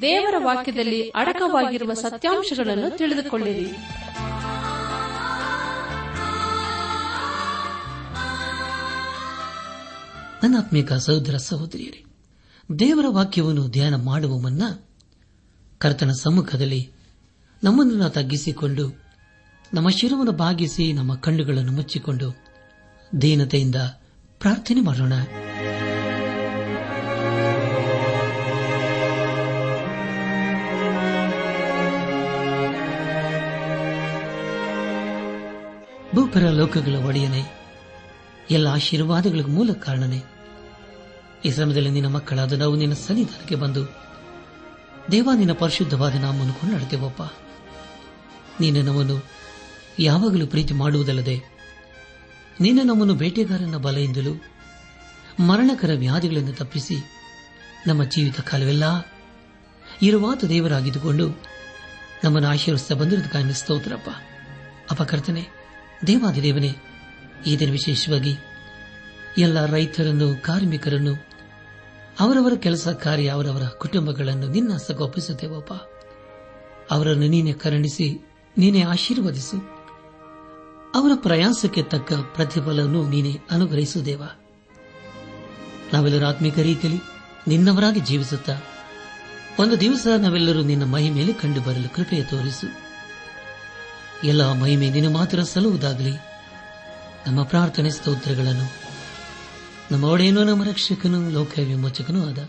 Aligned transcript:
ದೇವರ 0.00 0.34
ವಾಕ್ಯದಲ್ಲಿ 0.38 1.08
ಅಡಕವಾಗಿರುವ 1.08 1.92
ಸತ್ಯಾಂಶಗಳನ್ನು 1.92 2.96
ತಿಳಿದುಕೊಳ್ಳಿರಿ. 2.98 3.70
ನನ್ನ 10.42 10.58
ಆತ್ಮಿಕ 10.58 10.92
ಸಹೋದರ 10.92 11.36
ಸಹೋದರಿಯರೇ, 11.36 12.04
ದೇವರ 12.78 13.04
ವಾಕ್ಯವನ್ನು 13.08 13.68
ಧ್ಯಾನ 13.68 13.94
ಮಾಡುವ 13.94 14.38
ಮುನ್ನ 14.38 14.62
ಕರ್ತನ 15.78 16.10
ಸಮ್ಮುಖದಲ್ಲಿ 16.10 16.90
ನಮ್ಮನ್ನು 17.64 18.10
ತಗ್ಗಿಸಿಕೊಂಡು, 18.10 19.00
ನಮ್ಮ 19.74 19.88
ಶಿರವನ್ನು 19.90 20.32
ಭಾಗಿಸಿ 20.32 20.92
ನಮ್ಮ 20.92 21.14
ಕಣ್ಣುಗಳನ್ನು 21.14 21.72
ಮುಚ್ಚಿಕೊಂಡು 21.72 22.36
ದೀನತೆಯಿಂದ 23.22 23.76
ಪ್ರಾರ್ಥನೆ 24.40 24.80
ಮಾಡೋಣ. 24.80 25.12
ಭೂಪರ 36.28 36.48
ಲೋಕಗಳ 36.50 36.96
ಒಡೆಯನೆ, 37.08 37.40
ಎಲ್ಲ 38.50 38.66
ಆಶೀರ್ವಾದಗಳಿಗೆ 38.68 39.48
ಮೂಲ 39.48 39.70
ಕಾರಣನೇ. 39.72 40.18
ಈ 41.44 41.50
ಸಮಯದಲ್ಲಿ 41.50 41.90
ನಿನ್ನ 41.90 42.08
ಮಕ್ಕಳಾದ 42.08 42.52
ನಾವು 42.52 42.74
ನಿನ್ನ 42.76 42.94
ಸನ್ನಿಧಾನಕ್ಕೆ 42.94 43.54
ಬಂದು, 43.54 43.82
ದೇವ 45.12 45.28
ನಿನ್ನ 45.34 45.52
ಪರಿಶುದ್ಧವಾದ 45.52 46.14
ನಾಮವನ್ನು 46.14 46.54
ಕೊಂಡಾಡ್ತೇವಪ್ಪ 46.54 47.22
ನೀನು 48.60 48.82
ನಮ್ಮನ್ನು 48.82 49.16
ಯಾವಾಗಲೂ 49.98 50.46
ಪ್ರೀತಿ 50.46 50.74
ಮಾಡುವುದಲ್ಲದೆ, 50.74 51.36
ನೀನು 52.60 52.82
ನಮ್ಮನ್ನು 52.82 53.14
ಬೇಟೆಗಾರನ 53.14 53.76
ಬಲೆಯಿಂದಲೂ 53.76 54.34
ಮರಣಕರ 55.40 55.94
ವ್ಯಾಧಿಗಳನ್ನು 55.94 56.52
ತಪ್ಪಿಸಿ, 56.52 56.98
ನಮ್ಮ 57.86 58.04
ಜೀವಿತ 58.04 58.40
ಕಾಲವೆಲ್ಲ 58.40 58.84
ಇರುವಾತ 60.02 60.44
ದೇವರಾಗಿದ್ದುಕೊಂಡು 60.44 61.28
ನಮ್ಮನ್ನು 62.24 62.48
ಆಶೀರ್ವಿಸ್ತಾ 62.48 62.94
ಬಂದಿರೋದಕ್ಕಾಗಿ 62.94 63.60
ಸ್ತೋತ್ರಪ್ಪ. 63.60 64.10
ಅಪಕರ್ತನೆ 64.90 65.57
ದೇವಾದಿದೇವನೇ 66.06 66.76
ಈ 67.46 67.56
ದಿನ 67.56 67.70
ವಿಶೇಷವಾಗಿ 67.70 68.36
ಎಲ್ಲ 69.38 69.66
ರೈತರನ್ನು, 69.66 70.42
ಕಾರ್ಮಿಕರನ್ನು, 70.42 71.14
ಅವರವರ 72.20 72.52
ಕೆಲಸ 72.54 72.88
ಕಾರ್ಯ, 72.88 73.28
ಅವರವರ 73.28 73.62
ಕುಟುಂಬಗಳನ್ನು 73.62 74.48
ನಿನ್ನ 74.48 74.76
ಸಗೋಪಿಸುತ್ತೇವಪ್ಪ 74.76 75.72
ಅವರನ್ನು 76.92 77.26
ನೀನೆ 77.26 77.52
ಕರುಣಿಸಿ, 77.52 78.30
ನೀನೆ 78.58 78.82
ಆಶೀರ್ವದಿಸು. 78.82 79.56
ಅವರ 80.94 81.10
ಪ್ರಯಾಸಕ್ಕೆ 81.14 81.82
ತಕ್ಕ 81.82 82.12
ಪ್ರತಿಫಲವನ್ನು 82.12 83.08
ನೀನೆ 83.08 83.38
ಅನುಗ್ರಹಿಸು 83.50 84.04
ದೇವ. 84.04 84.22
ನಾವೆಲ್ಲರೂ 85.92 86.26
ಆತ್ಮಿಕ 86.26 86.58
ರೀತಿಯಲ್ಲಿ 86.58 87.00
ನಿನ್ನವರಾಗಿ 87.48 88.00
ಜೀವಿಸುತ್ತಾ, 88.00 88.60
ಒಂದು 89.58 89.80
ದಿವಸ 89.80 90.06
ನಾವೆಲ್ಲರೂ 90.18 90.62
ನಿನ್ನ 90.62 90.84
ಮಹಿಮೆಯಲ್ಲಿ 90.84 91.34
ಕಂಡುಬರಲು 91.34 91.94
ಕೃಪೆಯ 91.94 92.22
ತೋರಿಸು. 92.22 92.87
ಎಲ್ಲ 94.24 94.52
ಮಹಿಮೆ 94.52 94.90
ನಿನ್ನ 94.90 95.14
ಮಾತ್ರ 95.14 95.42
ಸಲ್ಲುವುದಾಗಲಿ. 95.42 96.10
ನಮ್ಮ 97.26 97.42
ಪ್ರಾರ್ಥನೆ 97.42 97.90
ಸ್ತೋತ್ರಗಳನ್ನು, 97.90 98.72
ನಮ್ಮ 99.90 100.04
ಒಡೆಯನೂ 100.04 100.44
ನಮ್ಮ 100.44 100.64
ರಕ್ಷಕನು 100.64 101.30
ಲೋಕ 101.30 101.58
ವಿಮೋಚಕನೂ 101.58 102.26
ಆದ 102.26 102.48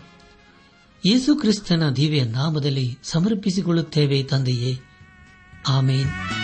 ಯೇಸು 1.06 1.36
ಕ್ರಿಸ್ತನ 1.36 1.90
ದಿವ್ಯ 1.90 2.24
ನಾಮದಲ್ಲಿ 2.24 2.98
ಸಮರ್ಪಿಸಿಕೊಳ್ಳುತ್ತೇವೆ 3.02 4.22
ತಂದೆಯೇ. 4.22 4.80
ಆಮೇನ್. 5.68 6.39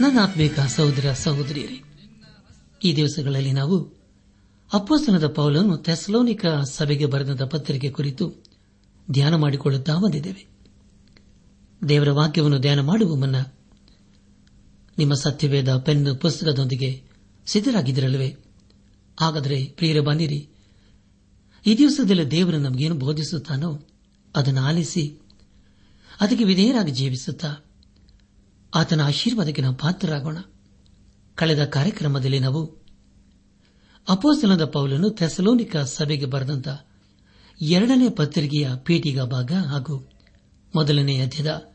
ನನ್ನ 0.00 0.18
ಆತ್ಮೀಕ 0.22 0.60
ಸಹೋದರ 0.60 1.12
ಸಹೋದರಿಯರೇ, 1.12 1.78
ಈ 2.84 2.96
ದಿವಸಗಳಲ್ಲಿ 2.96 3.52
ನಾವು 3.52 3.76
ಅಪ್ಪಸ್ತನದ 4.70 5.26
ಪೌಲನ್ನು 5.26 5.76
ಥೆಸ್ಲೋನಿಕ 5.76 6.46
ಸಭೆಗೆ 6.46 7.06
ಬರೆದ 7.06 7.44
ಪತ್ರಿಕೆ 7.44 7.90
ಕುರಿತು 7.90 8.26
ಧ್ಯಾನ 9.10 9.34
ಮಾಡಿಕೊಳ್ಳುತ್ತಾ 9.34 9.96
ಬಂದಿದ್ದೇವೆ. 9.96 10.42
ದೇವರ 11.88 12.10
ವಾಕ್ಯವನ್ನು 12.10 12.58
ಧ್ಯಾನ 12.58 12.80
ಮಾಡುವ 12.80 13.14
ಮುನ್ನ 13.14 13.36
ನಿಮ್ಮ 14.98 15.14
ಸತ್ಯವೇದ 15.14 15.76
ಪೆನ್ 15.76 16.20
ಪುಸ್ತಕದೊಂದಿಗೆ 16.20 16.90
ಸಿದ್ದರಾಗಿದ್ದಿರಲಿವೆ 17.46 18.36
ಹಾಗಾದರೆ 19.20 19.64
ಪ್ರಿಯರ 19.64 20.00
ಬಂದಿರಿ. 20.00 20.40
ಈ 21.66 21.78
ದಿವಸದಲ್ಲಿ 21.78 22.30
ದೇವರು 22.30 22.58
ನಮಗೇನು 22.58 22.94
ಬೋಧಿಸುತ್ತಾನೋ 22.94 23.70
ಅದನ್ನು 24.36 24.62
ಆಲಿಸಿ, 24.62 25.04
ಅದಕ್ಕೆ 26.20 26.44
ವಿಧೇಯರಾಗಿ 26.44 26.92
ಜೀವಿಸುತ್ತಾ 26.92 27.50
ಆತನ 28.74 29.00
ಆಶೀರ್ವಾದಕ್ಕೆ 29.00 29.62
ನಾವು 29.62 29.74
ಪಾತ್ರರಾಗೋಣ. 29.74 30.38
ಕಳೆದ 31.34 31.64
ಕಾರ್ಯಕ್ರಮದಲ್ಲಿ 31.64 32.38
ನಾವು 32.38 32.80
ಅಪೋಸನದ 34.08 34.64
ಪೌಲನ್ನು 34.64 35.10
ಥೆಸಲೋನಿಕ 35.10 35.76
ಸಭೆಗೆ 35.76 36.26
ಬರೆದಂತ 36.26 36.68
ಎರಡನೇ 37.62 38.08
ಪತ್ರಿಕೆಯ 38.08 38.68
ಪೀಠಿಗ 38.76 39.20
ಭಾಗ 39.20 39.52
ಹಾಗೂ 39.52 40.08
ಮೊದಲನೇ 40.74 41.20
ಅಧ್ಯದ 41.20 41.74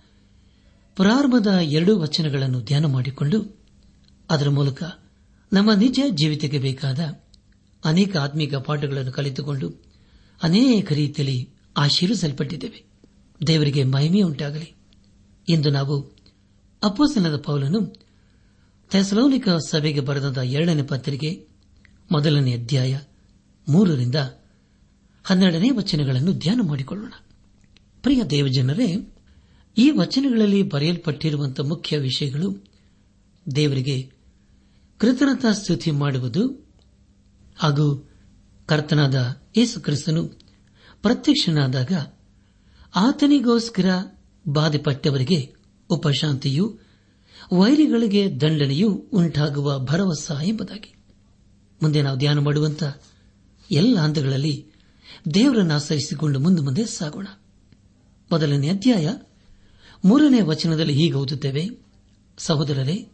ಪ್ರಾರಂಭದ 0.96 1.48
ಎರಡೂ 1.48 2.00
ವಚನಗಳನ್ನು 2.00 2.62
ಧ್ಯಾನ 2.62 2.86
ಮಾಡಿಕೊಂಡು 2.86 3.60
ಅದರ 4.30 4.50
ಮೂಲಕ 4.50 4.84
ನಮ್ಮ 5.54 5.74
ನಿಜ 5.74 6.00
ಜೀವಿತಕ್ಕೆ 6.10 6.60
ಬೇಕಾದ 6.60 7.00
ಅನೇಕ 7.86 8.18
ಆತ್ಮೀಕ 8.18 8.56
ಪಾಠಗಳನ್ನು 8.56 9.12
ಕಲಿತುಕೊಂಡು 9.12 9.84
ಅನೇಕ 10.44 10.92
ರೀತಿಯಲ್ಲಿ 10.92 11.50
ಆಶೀರ್ವಿಸಲ್ಪಟ್ಟಿದ್ದೇವೆ. 11.78 12.86
ದೇವರಿಗೆ 13.48 13.84
ಮಹಿಮೆಯುಂಟಾಗಲಿ. 13.84 14.76
ಇಂದು 15.48 15.70
ನಾವು 15.70 16.15
ಅಪ್ಪಸನದ 16.86 17.38
ಪೌಲನು 17.38 17.96
ಥೆಸಲೋನಿಕ 18.90 19.50
ಸಭೆಗೆ 19.50 20.00
ಬರೆದ 20.00 20.38
ಎರಡನೇ 20.38 20.82
ಪತ್ರಿಕೆ, 20.82 21.48
ಮೊದಲನೇ 22.12 22.54
ಅಧ್ಯಾಯ, 22.54 23.00
ಮೂರರಿಂದ 23.70 24.16
ಹನ್ನೆರಡನೇ 25.24 25.70
ವಚನಗಳನ್ನು 25.70 26.34
ಧ್ಯಾನ 26.34 26.60
ಮಾಡಿಕೊಳ್ಳೋಣ. 26.62 27.14
ಪ್ರಿಯ 28.04 28.24
ದೇವಜನರೇ, 28.24 29.14
ಈ 29.78 29.90
ವಚನಗಳಲ್ಲಿ 29.90 30.64
ಬರೆಯಲ್ಪಟ್ಟಿರುವಂತಹ 30.64 31.64
ಮುಖ್ಯ 31.64 31.98
ವಿಷಯಗಳು 31.98 32.66
ದೇವರಿಗೆ 33.56 34.12
ಕೃತಜ್ಞತಾ 34.98 35.52
ಸ್ತುತಿ 35.52 35.92
ಮಾಡುವುದು 35.92 36.70
ಹಾಗೂ 37.56 38.10
ಕರ್ತನಾದ 38.66 39.42
ಯೇಸು 39.58 39.82
ಕ್ರಿಸ್ತನು 39.82 40.28
ಪ್ರತ್ಯಕ್ಷನಾದಾಗ 41.02 41.92
ಆತನಿಗೋಸ್ಕರ 42.96 44.18
ಬಾಧೆಪಟ್ಟವರಿಗೆ 44.48 45.56
ಉಪಶಾಂತಿಯು, 45.90 46.80
ವೈರಿಗಳಿಗೆ 47.54 48.42
ದಂಡನೆಯೂ 48.42 48.90
ಉಂಟಾಗುವ 48.90 49.80
ಭರವಸೆ 49.80 50.48
ಎಂಬುದಾಗಿ. 50.48 50.96
ಮುಂದೆ 51.82 52.02
ನಾವು 52.02 52.18
ಧ್ಯಾನ 52.18 52.40
ಮಾಡುವಂತ 52.40 52.84
ಎಲ್ಲ 53.72 54.00
ಹಂತಗಳಲ್ಲಿ 54.00 54.66
ದೇವರನ್ನು 55.34 55.74
ಆಶ್ರಯಿಸಿಕೊಂಡು 55.74 56.40
ಮುಂದೆ 56.40 56.62
ಮುಂದೆ 56.62 56.86
ಸಾಗೋಣ. 56.86 57.28
ಮೊದಲನೇ 58.32 58.70
ಅಧ್ಯಾಯ, 58.70 59.14
ಮೂರನೇ 60.06 60.42
ವಚನದಲ್ಲಿ 60.42 60.94
ಹೀಗೆ 60.94 61.14
ಓದುತ್ತೇವೆ, 61.14 61.70
ಸಹೋದರರೇ, 62.38 63.08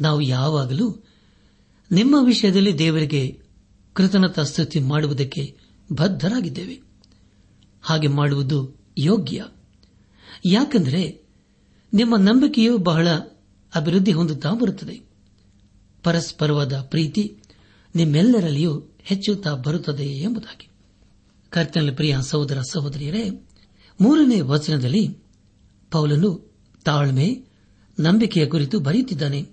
ನಾವು 0.00 0.20
ಯಾವಾಗಲೂ 0.20 1.04
ನಿಮ್ಮ 1.92 2.16
ವಿಷಯದಲ್ಲಿ 2.24 2.78
ದೇವರಿಗೆ 2.78 3.40
ಕೃತಜ್ಞತಾ 3.92 4.42
ಸ್ತುತಿ 4.42 4.80
ಮಾಡುವುದಕ್ಕೆ 4.80 5.58
ಬದ್ಧರಾಗಿದ್ದೇವೆ. 5.92 6.80
ಹಾಗೆ 7.82 8.08
ಮಾಡುವುದು 8.08 8.74
ಯೋಗ್ಯ. 8.98 9.44
ಯಾಕೆಂದರೆ 10.46 11.27
ನಿಮ್ಮ 11.92 12.16
ನಂಬಿಕೆಯು 12.16 12.78
ಬಹಳ 12.78 13.08
ಅಭಿವೃದ್ಧಿ 13.74 14.12
ಹೊಂದುತ್ತಾ 14.12 14.52
ಬರುತ್ತದೆ. 14.52 15.00
ಪರಸ್ಪರವಾದ 16.02 16.80
ಪ್ರೀತಿ 16.80 17.42
ನಿಮ್ಮೆಲ್ಲರಲ್ಲಿಯೂ 17.94 18.96
ಹೆಚ್ಚುತ್ತಾ 19.00 19.54
ಬರುತ್ತದೆ 19.54 20.04
ಎಂಬುದಾಗಿ. 20.04 20.68
ಕರ್ತನಲ್ಲಿ 21.50 21.94
ಪ್ರಿಯ 21.94 22.16
ಸಹೋದರ 22.20 22.60
ಸಹೋದರಿಯರೇ, 22.60 23.30
ಮೂರನೇ 24.00 24.40
ವಚನದಲ್ಲಿ 24.40 25.08
ಪೌಲನು 25.90 26.60
ತಾಳ್ಮೆ, 26.84 27.44
ನಂಬಿಕೆಯ 28.00 28.46
ಕುರಿತು 28.46 28.80
ಬರೆಯುತ್ತಿದ್ದಾನೆ. 28.80 29.48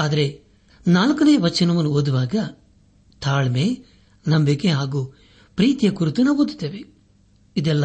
ಆದರೆ 0.00 0.42
ನಾಲ್ಕನೇ 0.88 1.36
ವಚನವನ್ನು 1.36 1.90
ಓದುವಾಗ 1.90 2.34
ತಾಳ್ಮೆ, 3.22 3.84
ನಂಬಿಕೆ 4.28 4.68
ಹಾಗೂ 4.68 5.18
ಪ್ರೀತಿಯ 5.56 5.90
ಕುರಿತು 5.90 6.22
ನಾವು 6.22 6.42
ಓದುತ್ತೇವೆ. 6.42 6.84
ಇದೆಲ್ಲ 7.56 7.84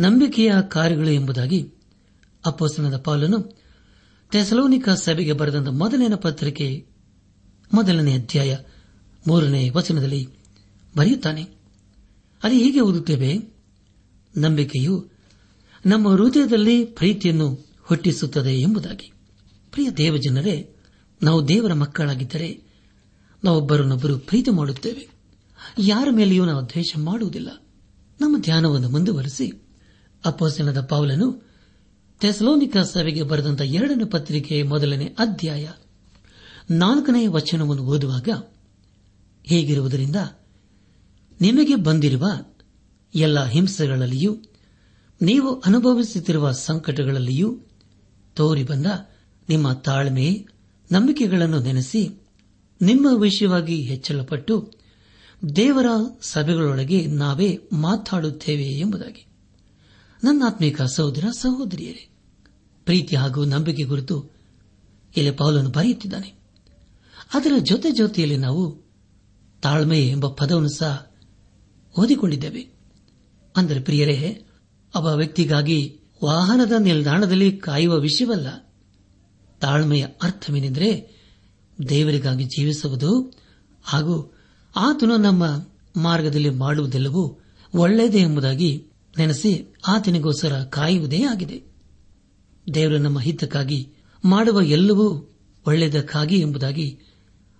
ನಂಬಿಕೆಯ 0.00 0.52
ಕಾರ್ಯಗಳು 0.68 1.10
ಎಂಬುದಾಗಿ 1.10 1.72
ಅಪ್ಪೋಸ್ತನದ 2.46 2.96
ಪಾಲನು 2.96 3.62
ತೆಸಲೋನಿಕ 4.30 4.88
ಸಭೆಗೆ 4.88 5.32
ಬರೆದಂತ 5.32 5.68
ಮೊದಲನೇ 5.68 6.16
ಪತ್ರಿಕೆ, 6.16 6.86
ಮೊದಲನೇ 7.74 8.14
ಅಧ್ಯಾಯ, 8.14 8.56
ಮೂರನೇ 9.28 9.70
ವಚನದಲ್ಲಿ 9.70 10.28
ಬರೆಯುತ್ತಾನೆ. 10.96 11.42
ಅದು 12.42 12.54
ಹೀಗೆ 12.54 12.80
ಓದುತ್ತೇವೆ, 12.80 13.54
ನಂಬಿಕೆಯು 14.36 15.10
ನಮ್ಮ 15.86 16.08
ಹೃದಯದಲ್ಲಿ 16.08 16.84
ಪ್ರೀತಿಯನ್ನು 16.84 17.66
ಹುಟ್ಟಿಸುತ್ತದೆ 17.82 18.60
ಎಂಬುದಾಗಿ. 18.60 19.12
ಪ್ರಿಯ 19.70 19.90
ದೇವಜನರೇ, 19.90 20.76
ನಾವು 21.22 21.48
ದೇವರ 21.48 21.72
ಮಕ್ಕಳಾಗಿದ್ದರೆ 21.72 22.62
ನಾವೊಬ್ಬರನ್ನೊಬ್ಬರು 23.44 24.18
ಪ್ರೀತಿ 24.18 24.50
ಮಾಡುತ್ತೇವೆ. 24.50 25.08
ಯಾರ 25.78 26.08
ಮೇಲೆಯೂ 26.10 26.44
ನಾವು 26.44 26.68
ದ್ವೇಷ 26.68 26.96
ಮಾಡುವುದಿಲ್ಲ. 26.98 27.64
ನಮ್ಮ 28.20 28.38
ಧ್ಯಾನವನ್ನು 28.38 28.88
ಮುಂದುವರೆಸಿ. 28.88 29.52
ಅಪ್ಪೋಸನದ 30.24 30.80
ಪಾವಲನು 30.80 31.51
ತೆಸಲೋನಿಕ 32.22 32.76
ಸಭೆಗೆ 32.76 33.22
ಬರೆದಂತ 33.22 33.60
ಎರಡನೇ 33.60 34.04
ಪತ್ರಿಕೆ 34.04 34.62
ಮೊದಲನೇ 34.62 35.04
ಅಧ್ಯಾಯ. 35.04 35.68
ನಾಲ್ಕನೇ 36.70 37.26
ವಚನವನ್ನು 37.26 37.82
ಓದುವಾಗ, 37.82 38.28
ಹೀಗಿರುವುದರಿಂದ 39.44 40.16
ನಿಮಗೆ 41.40 41.74
ಬಂದಿರುವ 41.74 42.26
ಎಲ್ಲ 43.14 43.44
ಹಿಂಸೆಗಳಲ್ಲಿಯೂ, 43.44 44.38
ನೀವು 45.22 45.60
ಅನುಭವಿಸುತ್ತಿರುವ 45.60 46.52
ಸಂಕಟಗಳಲ್ಲಿಯೂ 46.52 47.60
ತೋರಿ 48.34 48.62
ಬಂದ 48.62 48.86
ನಿಮ್ಮ 49.48 49.72
ತಾಳ್ಮೆ, 49.72 50.46
ನಂಬಿಕೆಗಳನ್ನು 50.92 51.60
ನೆನೆಸಿ 51.60 52.08
ನಿಮ್ಮ 52.82 53.08
ವಿಷಯವಾಗಿ 53.20 53.82
ಹೆಚ್ಚಳಪಟ್ಟು 53.82 54.72
ದೇವರ 55.56 55.86
ಸಭೆಗಳೊಳಗೆ 56.22 57.06
ನಾವೇ 57.06 57.58
ಮಾತಾಡುತ್ತೇವೆ 57.72 58.64
ಎಂಬುದಾಗಿ. 58.64 59.26
ನನ್ನಾತ್ಮೀಕ 60.24 60.82
ಸಹೋದರ 60.82 61.24
ಸಹೋದರಿಯರೇ 61.38 62.08
ಪ್ರೀತಿ 62.84 63.16
ಹಾಗೂ 63.16 63.44
ನಂಬಿಕೆ 63.44 63.84
ಕುರಿತು 63.84 64.30
ಇಲ್ಲಿ 65.16 65.30
ಪೌಲನ್ನು 65.30 65.70
ಬರೆಯುತ್ತಿದ್ದಾನೆ. 65.70 66.34
ಅದರ 67.34 67.52
ಜೊತೆ 67.58 67.90
ಜೊತೆಯಲ್ಲಿ 67.90 68.36
ನಾವು 68.36 68.82
ತಾಳ್ಮೆ 69.62 70.08
ಎಂಬ 70.08 70.28
ಪದವನ್ನು 70.28 70.68
ಸಹ 70.68 71.10
ಓದಿಕೊಂಡಿದ್ದೇವೆ. 71.98 72.68
ಅಂದರೆ 73.56 73.80
ಪ್ರಿಯರೇ, 73.80 74.44
ಒಬ್ಬ 74.96 75.06
ವ್ಯಕ್ತಿಗಾಗಿ 75.06 76.00
ವಾಹನದ 76.24 76.72
ನಿಲ್ದಾಣದಲ್ಲಿ 76.78 77.56
ಕಾಯುವ 77.56 77.94
ವಿಷಯವಲ್ಲ. 77.94 78.72
ತಾಳ್ಮೆಯ 79.60 80.06
ಅರ್ಥವೇನೆಂದರೆ 80.22 81.22
ದೇವರಿಗಾಗಿ 81.88 82.44
ಜೀವಿಸುವುದು 82.44 83.32
ಹಾಗೂ 83.82 84.34
ಆತನು 84.76 85.16
ನಮ್ಮ 85.16 85.66
ಮಾರ್ಗದಲ್ಲಿ 85.96 86.50
ಮಾಡುವುದೆಲ್ಲವೂ 86.50 87.40
ಒಳ್ಳೆಯದೇ 87.74 88.18
ಎಂಬುದಾಗಿ 88.18 88.86
ನೆನೆಸಿ 89.18 89.74
ಆತನಿಗೋಸ್ಕರ 89.86 90.62
ಕಾಯುವುದೇ 90.62 91.24
ಆಗಿದೆ. 91.24 91.71
ದೇವರು 92.74 92.98
ನಮ್ಮ 92.98 93.20
ಹಿತಕ್ಕಾಗಿ 93.20 93.92
ಮಾಡುವ 94.24 94.60
ಎಲ್ಲವೂ 94.62 95.34
ಒಳ್ಳೆಯದಕ್ಕಾಗಿ 95.66 96.38
ಎಂಬುದಾಗಿ 96.38 96.98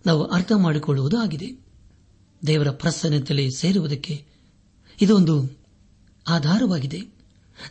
ನಾವು 0.06 0.25
ಅರ್ಥ 0.25 0.52
ಮಾಡಿಕೊಳ್ಳುವುದು 0.56 1.18
ಆಗಿದೆ. 1.18 1.64
ದೇವರ 2.47 2.71
ಪ್ರಸನ್ನತೆಯಲ್ಲಿ 2.71 3.50
ಸೇರುವುದಕ್ಕೆ 3.50 4.25
ಇದೊಂದು 5.00 5.59
ಆಧಾರವಾಗಿದೆ. 6.28 7.00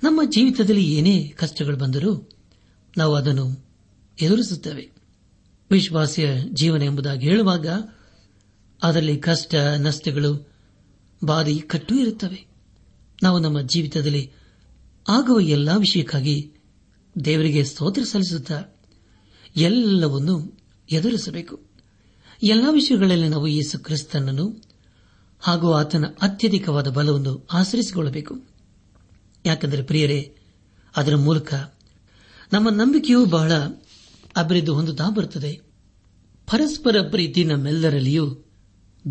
ನಮ್ಮ 0.04 0.22
ಜೀವಿತದಲ್ಲಿ 0.30 0.94
ಏನೇ 0.94 1.28
ಕಷ್ಟಗಳು 1.28 1.78
ಬಂದರೂ 1.78 2.30
ನಾವು 2.98 3.16
ಅದನ್ನು 3.16 3.66
ಎದುರಿಸುತ್ತೇವೆ. 4.22 4.92
ವಿಶ್ವಾಸಿಯ 5.72 6.30
ಜೀವನ 6.54 6.82
ಎಂಬುದಾಗಿ 6.82 7.28
ಹೇಳುವಾಗ 7.28 7.68
ಅದರಲ್ಲಿ 8.84 9.18
ಕಷ್ಟ, 9.18 9.56
ನಷ್ಟಗಳು, 9.56 10.50
ಬಾಧಿ, 11.26 11.60
ಕಟ್ಟು 11.60 11.96
ಇರುತ್ತವೆ. 11.96 12.46
ನಾವು 13.24 13.40
ನಮ್ಮ 13.40 13.62
ಜೀವಿತದಲ್ಲಿ 13.62 14.32
ಆಗುವ 15.10 15.40
ಎಲ್ಲಾ 15.40 15.78
ವಿಷಯಕ್ಕಾಗಿ 15.78 16.52
ದೇವರಿಗೆ 17.26 17.64
ಸ್ತೋತ್ರ 17.64 18.04
ಸಲ್ಲಿಸುತ್ತಾ 18.04 18.64
ಎಲ್ಲವನ್ನೂ 19.56 20.60
ಎದುರಿಸಬೇಕು. 20.92 21.60
ಎಲ್ಲ 22.44 22.66
ವಿಷಯಗಳಲ್ಲಿ 22.72 23.28
ನಾವು 23.28 23.48
ಯೇಸು 23.48 23.80
ಕ್ರಿಸ್ತನನ್ನು 23.80 24.64
ಹಾಗೂ 25.40 25.72
ಆತನ 25.72 26.06
ಅತ್ಯಧಿಕವಾದ 26.22 26.88
ಬಲವನ್ನು 26.88 27.48
ಆಚರಿಸಿಕೊಳ್ಳಬೇಕು 27.54 28.42
ಯಾಕೆಂದರೆ 29.46 29.84
ಪ್ರಿಯರೇ, 29.84 30.36
ಅದರ 30.96 31.16
ಮೂಲಕ 31.16 31.54
ನಮ್ಮ 32.54 32.70
ನಂಬಿಕೆಯೂ 32.70 33.26
ಬಹಳ 33.26 33.52
ಅಭಿವೃದ್ಧಿ 34.38 34.72
ಹೊಂದುತ್ತಾ 34.72 35.10
ಬರುತ್ತದೆ. 35.10 35.62
ಪರಸ್ಪರ 36.48 36.96
ಪ್ರೀತಿ 37.10 37.44
ನಮ್ಮೆಲ್ಲರಲ್ಲಿಯೂ 37.44 38.46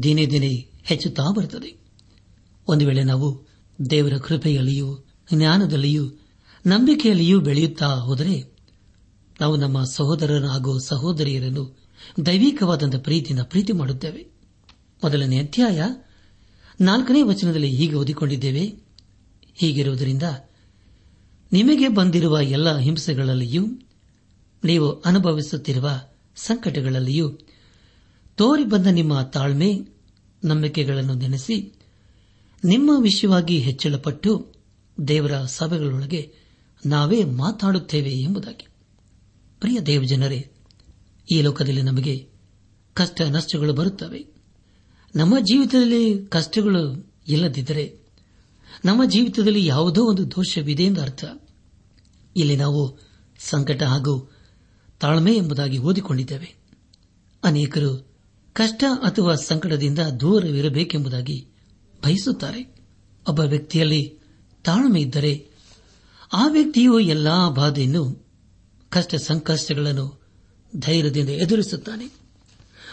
ದಿನೇ 0.02 0.26
ದಿನೇ 0.26 0.70
ಹೆಚ್ಚುತ್ತಾ 0.82 1.22
ಬರುತ್ತದೆ. 1.36 1.80
ಒಂದು 2.68 2.86
ವೇಳೆ 2.86 3.04
ನಾವು 3.04 3.48
ದೇವರ 3.90 4.18
ಕೃಪೆಯಲ್ಲಿಯೂ 4.18 5.06
ಜ್ಞಾನದಲ್ಲಿಯೂ 5.34 6.19
ನಂಬಿಕೆಯಲ್ಲಿಯೂ 6.66 7.40
ಬೆಳೆಯುತ್ತಾ 7.40 7.86
ಹೋದರೆ 7.86 8.50
ನಾವು 9.40 9.56
ನಮ್ಮ 9.56 9.84
ಸಹೋದರರು 9.84 10.46
ಹಾಗೂ 10.46 10.78
ಸಹೋದರಿಯರನ್ನು 10.78 11.78
ದೈವಿಕವಾದಂಥ 12.26 12.96
ಪ್ರೀತಿಯಿಂದ 12.96 13.40
ಪ್ರೀತಿ 13.40 13.72
ಮಾಡುತ್ತೇವೆ. 13.72 14.26
ಮೊದಲನೇ 15.04 15.38
ಅಧ್ಯಾಯ 15.38 15.82
ನಾಲ್ಕನೇ 16.80 17.22
ವಚನದಲ್ಲಿ 17.22 17.70
ಹೀಗೆ 17.70 17.94
ಓದಿಕೊಂಡಿದ್ದೇವೆ. 17.94 18.74
ಹೀಗಿರುವುದರಿಂದ 19.54 20.22
ನಿಮಗೆ 21.52 21.88
ಬಂದಿರುವ 21.88 22.38
ಎಲ್ಲ 22.40 22.78
ಹಿಂಸೆಗಳಲ್ಲಿಯೂ 22.78 23.66
ನೀವು 24.64 25.00
ಅನುಭವಿಸುತ್ತಿರುವ 25.00 25.90
ಸಂಕಟಗಳಲ್ಲಿಯೂ 26.36 27.30
ತೋರಿ 28.36 28.64
ಬಂದ 28.64 28.86
ನಿಮ್ಮ 28.86 29.22
ತಾಳ್ಮೆ, 29.22 29.88
ನಂಬಿಕೆಗಳನ್ನು 30.44 31.14
ನೆನೆಸಿ 31.14 31.74
ನಿಮ್ಮ 32.64 32.90
ವಿಷಯವಾಗಿ 33.02 33.58
ಹೆಚ್ಚಳಪಟ್ಟು 33.58 34.54
ದೇವರ 35.08 35.38
ಸಭೆಗಳೊಳಗೆ 35.38 36.39
ನಾವೇ 36.86 37.24
ಮಾತಾಡುತ್ತೇವೆ 37.24 38.10
ಎಂಬುದಾಗಿ. 38.10 38.66
ಪ್ರಿಯ 39.60 39.80
ದೇವಜನರೇ, 39.80 40.50
ಈ 41.32 41.40
ಲೋಕದಲ್ಲಿ 41.40 41.82
ನಮಗೆ 41.82 42.28
ಕಷ್ಟ 42.94 43.20
ನಷ್ಟಗಳು 43.22 43.72
ಬರುತ್ತವೆ. 43.72 44.26
ನಮ್ಮ 45.16 45.38
ಜೀವಿತದಲ್ಲಿ 45.38 46.26
ಕಷ್ಟಗಳು 46.26 47.12
ಇಲ್ಲದಿದ್ದರೆ 47.28 48.00
ನಮ್ಮ 48.84 49.04
ಜೀವಿತದಲ್ಲಿ 49.04 49.66
ಯಾವುದೋ 49.66 50.04
ಒಂದು 50.04 50.30
ದೋಷವಿದೆ 50.30 50.84
ಎಂದು 50.84 51.02
ಅರ್ಥ. 51.02 51.24
ಇಲ್ಲಿ 52.36 52.56
ನಾವು 52.56 52.98
ಸಂಕಟ 53.38 53.82
ಹಾಗೂ 53.82 54.32
ತಾಳ್ಮೆ 55.00 55.32
ಎಂಬುದಾಗಿ 55.32 55.78
ಓದಿಕೊಂಡಿದ್ದೇವೆ. 55.78 56.54
ಅನೇಕರು 57.44 58.08
ಕಷ್ಟ 58.52 58.84
ಅಥವಾ 59.02 59.34
ಸಂಕಟದಿಂದ 59.34 59.98
ದೂರವಿರಬೇಕೆಂಬುದಾಗಿ 59.98 61.46
ಬಯಸುತ್ತಾರೆ. 62.04 62.76
ಒಬ್ಬ 63.28 63.40
ವ್ಯಕ್ತಿಯಲ್ಲಿ 63.40 64.18
ತಾಳ್ಮೆ 64.64 65.00
ಇದ್ದರೆ 65.00 65.49
ಆ 66.32 66.48
ವ್ಯಕ್ತಿಯು 66.48 67.00
ಎಲ್ಲಾ 67.00 67.48
ಬಾಧೆಯನ್ನು, 67.48 68.26
ಕಷ್ಟ 68.90 69.14
ಸಂಕಷ್ಟಗಳನ್ನು 69.14 70.20
ಧೈರ್ಯದಿಂದ 70.76 71.28
ಎದುರಿಸುತ್ತಾನೆ. 71.28 72.06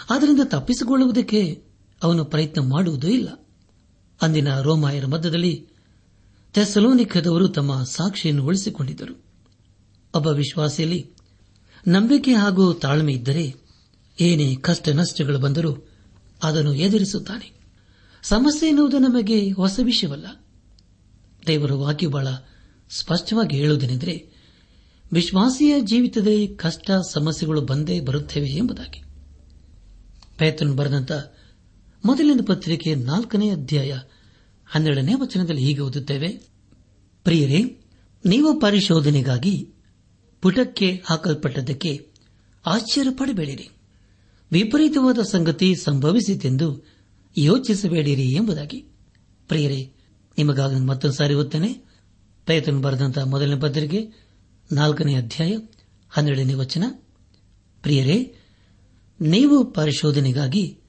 ಅದರಿಂದ 0.09 0.39
ತಪ್ಪಿಸಿಕೊಳ್ಳುವುದಕ್ಕೆ 0.43 1.63
ಅವನು 2.03 2.25
ಪ್ರಯತ್ನ 2.25 2.61
ಮಾಡುವುದೂ 2.61 3.07
ಇಲ್ಲ. 3.07 3.47
ಅಂದಿನ 4.21 4.61
ರೋಮಾಯರ 4.61 5.05
ಮಧ್ಯದಲ್ಲಿ 5.05 5.67
ತೆಸಲೋನಿಕದವರು 6.53 7.47
ತಮ್ಮ 7.47 7.83
ಸಾಕ್ಷಿಯನ್ನು 7.83 8.45
ಉಳಿಸಿಕೊಂಡಿದ್ದರು. 8.45 9.25
ಒಬ್ಬ 10.15 10.27
ವಿಶ್ವಾಸಿಯಲ್ಲಿ 10.27 11.11
ನಂಬಿಕೆ 11.87 12.33
ಹಾಗೂ 12.33 12.73
ತಾಳ್ಮೆ 12.73 13.13
ಇದ್ದರೆ 13.13 13.55
ಏನೇ 14.21 14.55
ಕಷ್ಟ 14.55 14.89
ನಷ್ಟಗಳು 14.89 15.39
ಬಂದರೂ 15.39 15.89
ಅದನ್ನು 16.43 16.73
ಎದುರಿಸುತ್ತಾನೆ. 16.73 17.51
ಸಮಸ್ಯೆ 18.23 18.69
ಎನ್ನುವುದು 18.69 18.99
ನಮಗೆ 18.99 19.51
ಹೊಸ 19.51 19.79
ವಿಷಯವಲ್ಲ. 19.83 20.27
ದೇವರ 21.47 21.73
ವಾಕ್ಯ 21.73 22.07
ಬಹಳ 22.07 22.27
ಸ್ಪಷ್ಟವಾಗಿ 22.89 23.57
ಹೇಳುವುದೇನೆಂದರೆ, 23.57 24.29
ವಿಶ್ವಾಸಿಯ 25.13 25.75
ಜೀವಿತದಲ್ಲಿ 25.81 26.47
ಕಷ್ಟ, 26.47 26.91
ಸಮಸ್ಯೆಗಳು 27.11 27.61
ಬಂದೇ 27.61 27.99
ಬರುತ್ತವೆ 27.99 28.49
ಎಂಬುದಾಗಿ. 28.49 29.03
ಪೇತನ್ 30.37 30.75
ಬರೆದಂತ 30.75 31.11
ಮೊದಲಿನ 32.05 32.39
ಪತ್ರಿಕೆ 32.47 32.95
ನಾಲ್ಕನೇ 32.95 33.49
ಅಧ್ಯಾಯ 33.49 33.99
ಹನ್ನೆರಡನೇ 34.65 35.13
ವಚನದಲ್ಲಿ 35.13 35.61
ಹೀಗೆ 35.61 35.79
ಓದುತ್ತೇವೆ. 35.79 36.27
ಪ್ರಿಯರೇ, 37.23 37.63
ನೀವು 38.25 38.59
ಪರಿಶೋಧನೆಗಾಗಿ 38.59 39.69
ಪುಟಕ್ಕೆ 40.41 41.03
ಹಾಕಲ್ಪಟ್ಟದ್ದಕ್ಕೆ 41.05 42.07
ಆಶ್ಚರ್ಯಪಡಬೇಡಿರಿ. 42.65 43.69
ವಿಪರೀತವಾದ 44.51 45.19
ಸಂಗತಿ 45.19 45.75
ಸಂಭವಿಸಿತೆಂದು 45.75 46.83
ಯೋಚಿಸಬೇಡಿರಿ 47.37 48.31
ಎಂಬುದಾಗಿ. 48.31 48.85
ಪ್ರಿಯರೇ, 49.47 49.93
ನಿಮಗಾಗ 50.37 50.77
ಮತ್ತೊಂದು 50.77 51.15
ಸಾರಿ 51.15 51.33
ಓದ್ತೇನೆ. 51.33 51.86
ಪೇತನ್ 52.47 52.81
ಬರೆದಂತಹ 52.81 53.23
ಮೊದಲನೇ 53.23 53.59
ಪತ್ರಿಕೆ, 53.59 54.07
ನಾಲ್ಕನೇ 54.71 55.15
ಅಧ್ಯಾಯ, 55.15 55.57
ಹನ್ನೆರಡನೇ 56.09 56.53
ವಚನ. 56.53 56.83
ಪ್ರಿಯರೇ, 57.81 58.35
ನೀವು 59.21 59.71
ಪರಿಶೋಧನೆಗಾಗಿ 59.71 60.79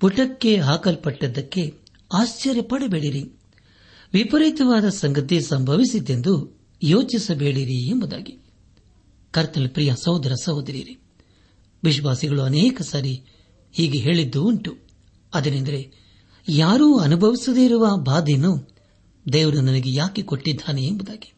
ಪುಟಕ್ಕೆ 0.00 0.56
ಹಾಕಲ್ಪಟ್ಟದ್ದಕ್ಕೆ 0.56 1.74
ಆಶ್ಚರ್ಯ 2.12 2.62
ಪಡಬೇಡಿರಿ 2.62 3.32
ವಿಪರೀತವಾದ 4.12 4.88
ಸಂಗತಿ 4.88 5.40
ಸಂಭವಿಸಿದ್ದೆಂದು 5.40 6.60
ಯೋಚಿಸಬೇಡಿರಿ 6.82 7.88
ಎಂಬುದಾಗಿ. 7.88 8.38
ಕರ್ತನ 9.30 9.66
ಪ್ರಿಯ 9.68 9.94
ಸಹೋದರ 10.04 10.32
ಸಹೋದರಿಯರೇ, 10.42 10.96
ವಿಶ್ವಾಸಿಗಳು 11.84 12.42
ಅನೇಕ 12.42 12.82
ಸಾರಿ 12.82 13.22
ಹೀಗೆ 13.72 13.98
ಹೇಳಿದ್ದು 13.98 14.44
ಉಂಟು. 14.44 14.76
ಅದನೆಂದರೆ, 15.34 15.92
ಯಾರೂ 16.48 16.98
ಅನುಭವಿಸದೇ 16.98 17.64
ಇರುವ 17.64 17.96
ಬಾಧೆಯನ್ನು 17.96 18.71
ದೇವರು 19.32 19.60
ನನಗೆ 19.60 19.92
ಯಾಕೆ 19.92 20.22
ಕೊಟ್ಟಿದ್ದಾನೆ 20.22 20.82
ಎಂಬುದಾಗಿ. 20.82 21.32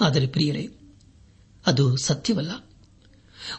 ಆದರೆ 0.00 0.26
ಪ್ರಿಯರೇ, 0.26 0.68
ಅದು 1.66 1.96
ಸತ್ಯವಲ್ಲ. 1.96 2.50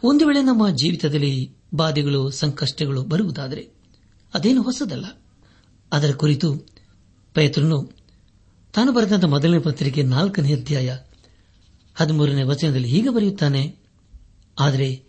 ಒಂದು 0.03 0.27
ವೇಳೆ 0.27 0.41
ನಮ್ಮ 0.41 0.70
ಜೀವಿತದಲ್ಲಿ 0.70 1.51
ಬಾಧೆಗಳು 1.74 2.32
ಸಂಕಷ್ಟಗಳು 2.32 3.03
ಬರುವುದಾದರೆ 3.03 3.70
ಅದೇನು 4.34 4.62
ಹೊಸದಲ್ಲ. 4.62 5.06
ಅದರ 5.91 6.12
ಕುರಿತು 6.12 6.53
ಪೈತ್ರನು 7.34 7.91
ತಾನು 8.74 8.91
ಬರೆದಂತ 8.91 9.25
ಮೊದಲನೇ 9.25 9.60
ಪತ್ರಿಕೆ 9.60 10.03
ನಾಲ್ಕನೇ 10.03 10.53
ಅಧ್ಯಾಯ 10.53 10.98
ಹದಿಮೂರನೇ 11.96 12.44
ವಚನದಲ್ಲಿ 12.44 12.88
ಹೀಗೆ 12.88 13.10
ಬರೆಯುತ್ತಾನೆ, 13.10 13.75
ಆದರೆ 14.60 15.03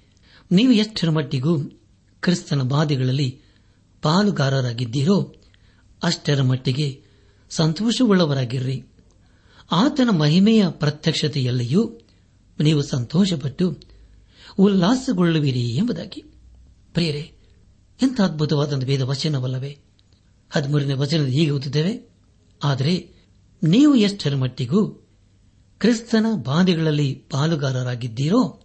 ನೀವು 0.52 0.72
ಎಷ್ಟರ 0.72 1.10
ಮಟ್ಟಿಗೂ 1.10 1.58
ಕ್ರಿಸ್ತನ 2.20 2.62
ಬಾಧೆಗಳಲ್ಲಿ 2.62 3.40
ಪಾಲುಗಾರರಾಗಿದ್ದೀರೋ, 4.02 5.34
ಅಷ್ಟರ 6.02 6.42
ಮಟ್ಟಿಗೆ 6.42 7.09
ಸಂತೋಷವುಳ್ಳವರಾಗಿರ್ರಿ. 7.50 8.84
ಆತನ 9.72 10.10
ಮಹಿಮೆಯ 10.10 10.68
ಪ್ರತ್ಯಕ್ಷತೆಯಲ್ಲಿಯೂ 10.70 12.00
ನೀವು 12.60 12.82
ಸಂತೋಷಪಟ್ಟು 12.82 13.78
ಉಲ್ಲಾಸಗೊಳ್ಳುವಿರಿ 14.58 15.68
ಎಂಬುದಾಗಿ. 15.68 16.24
ಪ್ರಿಯರೇ, 16.94 17.32
ಎಂಥ 18.02 18.20
ಅದ್ಭುತವಾದ 18.20 18.84
ವೇದ 18.84 19.00
ವಚನವಲ್ಲವೇ? 19.00 19.78
ಹದಿಮೂರನೇ 20.50 20.94
ವಚನದ 20.94 21.26
ಹೀಗೆ 21.26 21.50
ಓದುತ್ತೇವೆ. 21.50 22.10
ಆದರೆ 22.64 23.14
ನೀವು 23.62 23.94
ಎಷ್ಟರ 23.94 24.34
ಮಟ್ಟಿಗೂ 24.34 24.88
ಕ್ರಿಸ್ತನ 25.78 26.26
ಬಾಧೆಗಳಲ್ಲಿ 26.44 27.24
ಪಾಲುಗಾರರಾಗಿದ್ದೀರೋ 27.30 28.62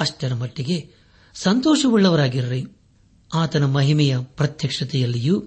ಅಷ್ಟರ 0.00 0.34
ಮಟ್ಟಿಗೆ 0.34 0.92
ಸಂತೋಷವುಳ್ಳವರಾಗಿರ್ರಿ. 1.34 2.64
ಆತನ 3.34 3.64
ಮಹಿಮೆಯ 3.64 4.18
ಪ್ರತ್ಯಕ್ಷತೆಯಲ್ಲಿಯೂ 4.18 5.42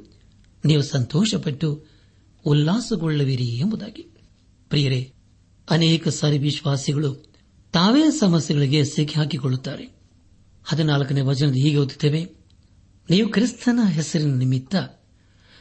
ನೀವು 0.65 0.81
ಸಂತೋಷಪಟ್ಟು 0.81 1.98
ಉಲ್ಲಾಸಗೊಳ್ಳುವಿರಿ 2.45 3.45
ಎಂಬುದಾಗಿ. 3.45 4.01
ಪ್ರಿಯರೇ, 4.69 5.13
ಅನೇಕ 5.69 6.07
ಸಾರಿ 6.07 6.37
ವಿಶ್ವಾಸಿಗಳು 6.37 7.13
ತಾವೇ 7.73 8.11
ಸಮಸ್ಯೆಗಳಿಗೆ 8.11 8.83
ಸಿಕ್ಕಿಹಾಕಿಕೊಳ್ಳುತ್ತಾರೆ 8.85 9.95
ಹದಿನಾಲ್ಕನೇ 10.65 11.21
ವಚನದ 11.21 11.53
ಹೀಗೆ 11.53 11.77
ಓದುತ್ತೇವೆ, 11.77 12.29
ನೀವು 13.09 13.29
ಕ್ರಿಸ್ತನ 13.29 13.79
ಹೆಸರಿನ 13.87 14.33
ನಿಮಿತ್ತ 14.35 14.75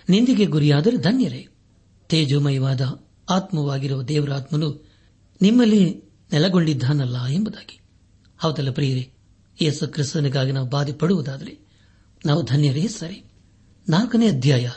ನಿಂದಿಗೆ 0.08 0.46
ಗುರಿಯಾದರೆ 0.46 0.96
ಧನ್ಯರೇ. 0.96 1.48
ತೇಜೋಮಯವಾದ 2.08 2.80
ಆತ್ಮವಾಗಿರುವ 3.30 4.02
ದೇವರಾತ್ಮನು 4.02 4.88
ನಿಮ್ಮಲ್ಲಿ 5.42 6.02
ನೆಲಗೊಂಡಿದ್ದಾನಲ್ಲ 6.32 7.26
ಎಂಬುದಾಗಿ. 7.26 7.80
ಹೌದಲ್ಲ 8.38 8.70
ಪ್ರಿಯರೇ, 8.70 9.12
ಯೇಸು 9.62 9.88
ಕ್ರಿಸ್ತನಿಗಾಗಿ 9.88 10.52
ನಾವು 10.52 10.68
ಬಾಧೆ 10.68 10.92
ಪಡುವುದಾದರೆ 10.92 11.58
ನಾವು 12.26 12.42
ಧನ್ಯರೇ 12.42 12.88
ಸರಿ. 12.88 13.24
ನಾಲ್ಕನೇ 13.88 14.28
ಅಧ್ಯಾಯ 14.28 14.70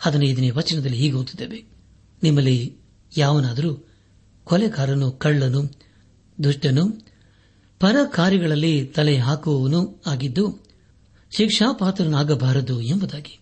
ಹದಿನೈದನೇ 0.00 0.50
ವಚನದಲ್ಲಿ 0.50 0.96
ಹೀಗೆ 0.96 1.12
ಓದುತ್ತೇವೆ 1.12 1.64
ನಿಮ್ಮಲ್ಲಿ 2.22 2.76
ಯಾವನಾದರೂ 3.16 3.88
ಕೊಲೆಗಾರನು, 4.44 5.10
ಕಳ್ಳನು, 5.10 5.70
ದುಷ್ಟನು 6.42 7.10
ಪರ 7.80 7.96
ಕಾರ್ಯಗಳಲ್ಲಿ 8.04 8.86
ತಲೆ 8.86 9.16
ಹಾಕುವವನು 9.16 10.02
ಆಗಿದ್ದು 10.06 10.66
ಶಿಕ್ಷಾಪಾತ್ರನಾಗಬಾರದು 11.36 12.80
ಎಂಬುದಾಗಿ. 12.80 13.38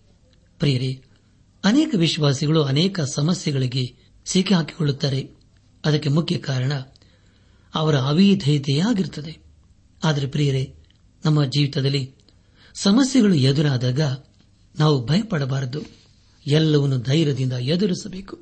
ಪ್ರಿಯರೇ, 0.59 1.05
ಅನೇಕ 1.65 1.95
ವಿಶ್ವಾಸಿಗಳು 1.97 2.63
ಅನೇಕ 2.63 3.01
ಸಮಸ್ಯೆಗಳಿಗೆ 3.01 3.97
ಸಿಕ್ಕಿ 4.27 4.55
ಹಾಕಿಕೊಳ್ಳುತ್ತಾರೆ. 4.55 5.31
ಅದಕ್ಕೆ 5.85 6.09
ಮುಖ್ಯ 6.09 6.39
ಕಾರಣ 6.39 6.73
ಅವರ 7.75 7.99
ಅವಿಧೇಯತೆಯಾಗಿರುತ್ತದೆ. 7.99 9.39
ಆದರೆ 10.05 10.27
ಪ್ರಿಯರೇ, 10.27 10.75
ನಮ್ಮ 11.25 11.45
ಜೀವಿತದಲ್ಲಿ 11.45 12.15
ಸಮಸ್ಯೆಗಳು 12.75 13.35
ಎದುರಾದಾಗ 13.35 14.01
ನಾವು 14.79 15.07
ಭಯಪಡಬಾರದು. 15.07 16.08
ಎಲ್ಲವನ್ನು 16.49 16.99
ಧೈರ್ಯದಿಂದ 16.99 17.53
ಎದುರಿಸಬೇಕು. 17.53 18.39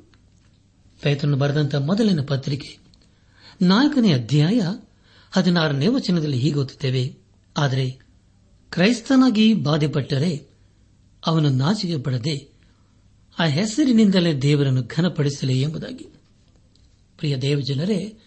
ಪೇತನು 1.01 1.37
ಬರೆದಂತಹ 1.37 1.77
ಮೊದಲಿನ 1.77 2.21
ಪತ್ರಿಕೆ, 2.21 2.77
ನಾಲ್ಕನೇ 3.61 4.13
ಅಧ್ಯಾಯ, 4.13 4.61
ಹದಿನಾರನೇ 5.31 5.87
ವಚನದಲ್ಲಿ 5.87 6.37
ಹೀಗೆ 6.37 6.55
ಓದುತ್ತೇವೆ. 6.55 7.17
ಆದರೆ 7.57 7.89
ಕ್ರೈಸ್ತನಾಗಿ 8.69 9.53
ಬಾಧೆಪಟ್ಟರೆ 9.53 10.47
ಅವನು 11.25 11.49
ನಾಚಿಕೆ 11.49 11.97
ಪಡದೆ 11.97 12.57
ಆ 13.39 13.45
ಹೆಸರಿನಿಂದಲೇ 13.45 14.33
ದೇವರನ್ನು 14.33 14.83
ಘನಪಡಿಸಲಿ 14.83 15.61
ಎಂಬುದಾಗಿ. 15.61 16.07
ಪ್ರಿಯ 17.17 17.37
ದೇವಜನರೇ, 17.37 18.17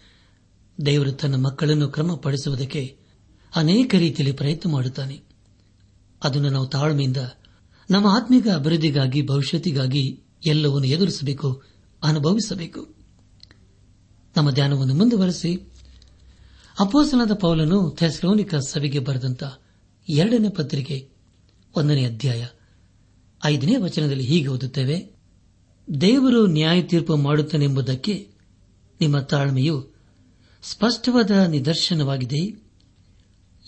ದೇವರು 0.85 1.11
ತನ್ನ 1.11 1.35
ಮಕ್ಕಳನ್ನು 1.35 1.87
ಕ್ರಮಪಡಿಸುವುದಕ್ಕೆ 1.87 2.97
ಅನೇಕ 3.55 3.95
ರೀತಿಯಲ್ಲಿ 3.95 4.37
ಪ್ರಯತ್ನ 4.37 4.71
ಮಾಡುತ್ತಾನೆ. 4.71 5.21
ಅದನ್ನು 6.23 6.49
ನಾವು 6.49 6.67
ತಾಳ್ಮೆಯಿಂದ 6.67 7.17
ನಮ್ಮ 7.91 8.07
ಆತ್ಮಿಕ 8.07 8.47
ಅಭಿವೃದ್ಧಿಗಾಗಿ, 8.47 9.21
ಭವಿಷ್ಯತ್ತಿಗಾಗಿ 9.25 10.23
ಎಲ್ಲವನ್ನು 10.45 10.87
ಎದುರಿಸಬೇಕು, 10.87 11.63
ಅನುಭವಿಸಬೇಕು. 12.03 12.95
ನಮ್ಮ 14.37 14.51
ಧ್ಯಾನವನ್ನು 14.51 14.95
ಮುಂದುವರೆಸಿ. 14.95 15.55
ಅಪೋಸನದ 16.79 17.33
ಪೌಲನು 17.33 17.89
ಥೆಸ್ಲೋನಿಕ 17.89 18.55
ಸಭೆಗೆ 18.55 18.99
ಬರೆದಂತ 18.99 19.43
ಎರಡನೇ 20.09 20.49
ಪತ್ರಿಕೆ, 20.49 21.09
ಒಂದನೇ 21.75 22.05
ಅಧ್ಯಾಯ, 22.05 22.47
ಐದನೇ 23.45 23.75
ವಚನದಲ್ಲಿ 23.75 24.23
ಹೀಗೆ 24.23 24.47
ಓದುತ್ತೇವೆ. 24.47 25.11
ದೇವರು 26.01 26.47
ನ್ಯಾಯ 26.47 26.81
ತೀರ್ಪು 26.81 27.15
ಮಾಡುತ್ತಾನೆಂಬುದಕ್ಕೆ 27.15 28.31
ನಿಮ್ಮ 29.01 29.19
ತಾಳ್ಮೆಯು 29.19 29.87
ಸ್ಪಷ್ಟವಾದ 30.63 31.31
ನಿದರ್ಶನವಾಗಿದೆ. 31.31 32.63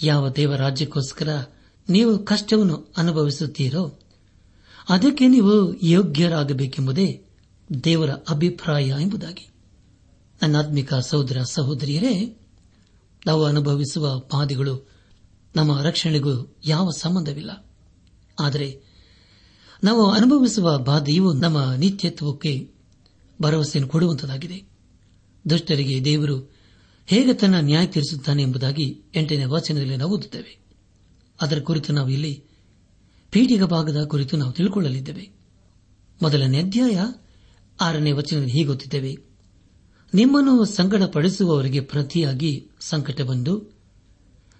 ಯಾವ 0.03 0.29
ದೇವರಾಜ್ಯಕ್ಕೋಸ್ಕರ 0.29 1.43
ನೀವು 1.89 2.19
ಕಷ್ಟವನ್ನು 2.19 2.93
ಅನುಭವಿಸುತ್ತೀರೋ 2.97 3.99
ಅದಕ್ಕೆ 4.89 5.27
ನೀವು 5.27 5.75
ಯೋಗ್ಯರಾಗಬೇಕೆಂಬುದೇ 5.83 7.25
ದೇವರ 7.83 8.09
ಅಭಿಪ್ರಾಯ 8.09 8.93
ಎಂಬುದಾಗಿ. 9.01 9.49
ನನ್ನಾತ್ಮಿಕ 10.41 10.93
ಸಹೋದರ 10.93 11.43
ಸಹೋದರಿಯರೇ, 11.43 12.39
ನಾವು 13.25 13.43
ಅನುಭವಿಸುವ 13.43 14.19
ಪಾದಿಗಳು 14.19 14.89
ನಮ್ಮ 15.55 15.81
ರಕ್ಷಣೆಗೂ 15.81 16.55
ಯಾವ 16.65 16.89
ಸಂಬಂಧವಿಲ್ಲ. 16.97 17.65
ಆದರೆ 18.39 18.81
ನಾವು 19.83 20.11
ಅನುಭವಿಸುವ 20.11 20.77
ಬಾಧೆಯು 20.77 21.33
ನಮ್ಮ 21.33 21.73
ನಿತ್ಯತ್ವಕ್ಕೆ 21.73 22.71
ಭರವಸೆಯನ್ನು 23.41 23.91
ಕೊಡುವಂತದಾಗಿದೆ. 23.91 24.63
ದುಷ್ಟರಿಗೆ 25.49 26.05
ದೇವರು 26.05 26.53
ಹೇಗೆ 27.05 27.33
ತನ್ನ 27.33 27.55
ನ್ಯಾಯ 27.55 27.87
ತೀರಿಸುತ್ತಾನೆ 27.87 28.41
ಎಂಬುದಾಗಿ 28.41 29.01
ಎಂಟನೇ 29.15 29.45
ವಾಚನದಲ್ಲಿ 29.45 29.97
ನಾವು 29.97 30.17
ಓದುತ್ತೇವೆ. 30.17 30.59
ಅದರ 31.41 31.59
ಕುರಿತು 31.59 31.93
ನಾವು 31.93 32.09
ಇಲ್ಲಿ 32.09 32.43
ಪೀಠಿಗ 33.33 33.63
ಭಾಗದ 33.63 34.03
ಕುರಿತು 34.03 34.37
ನಾವು 34.37 34.51
ತಿಳ್ಕೊಳ್ಳಲಿದ್ದೇವೆ. 34.51 35.29
ಮೊದಲನೇ 36.21 36.59
ಅಧ್ಯಾಯ 36.59 36.99
ಆರನೇ 37.81 38.11
ವಚನದಲ್ಲಿ 38.11 38.51
ಹೀಗೊತ್ತಿದ್ದೇವೆ. 38.51 39.17
ನಿಮ್ಮನ್ನು 40.13 40.65
ಸಂಕಟ 40.65 41.01
ಪಡಿಸುವವರಿಗೆ 41.01 41.79
ಪ್ರತಿಯಾಗಿ 41.79 42.69
ಸಂಕಟ 42.79 43.21
ಬಂದು 43.21 43.63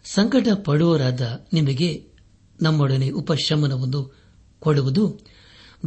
ಸಂಕಟ 0.05 0.47
ಪಡುವರಾದ 0.65 1.45
ನಿಮಗೆ 1.53 2.07
ನಮ್ಮೊಡನೆ 2.61 3.09
ಉಪಶಮನವನ್ನು 3.09 4.15
ಕೊಡುವುದು 4.59 5.19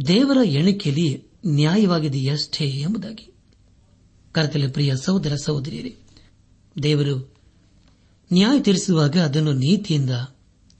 ದೇವರ 0.07 0.37
ಎಣಿಕೆಯಲ್ಲಿ 0.45 1.23
ನ್ಯಾಯವಾಗಿದೆಯಷ್ಟೇ 1.45 2.65
ಎಂಬುದಾಗಿ. 2.65 3.33
ಕರ್ತಲೆ 4.31 4.67
ಪ್ರಿಯ 4.67 4.93
ಸಹೋದರ 4.95 5.35
ಸಹೋದರಿಯರೇ, 5.35 5.95
ದೇವರು 6.83 7.33
ನ್ಯಾಯ 8.33 8.59
ತೀರಿಸುವಾಗ 8.59 9.17
ಅದನ್ನು 9.17 9.53
ನೀತಿಯಿಂದ 9.53 10.09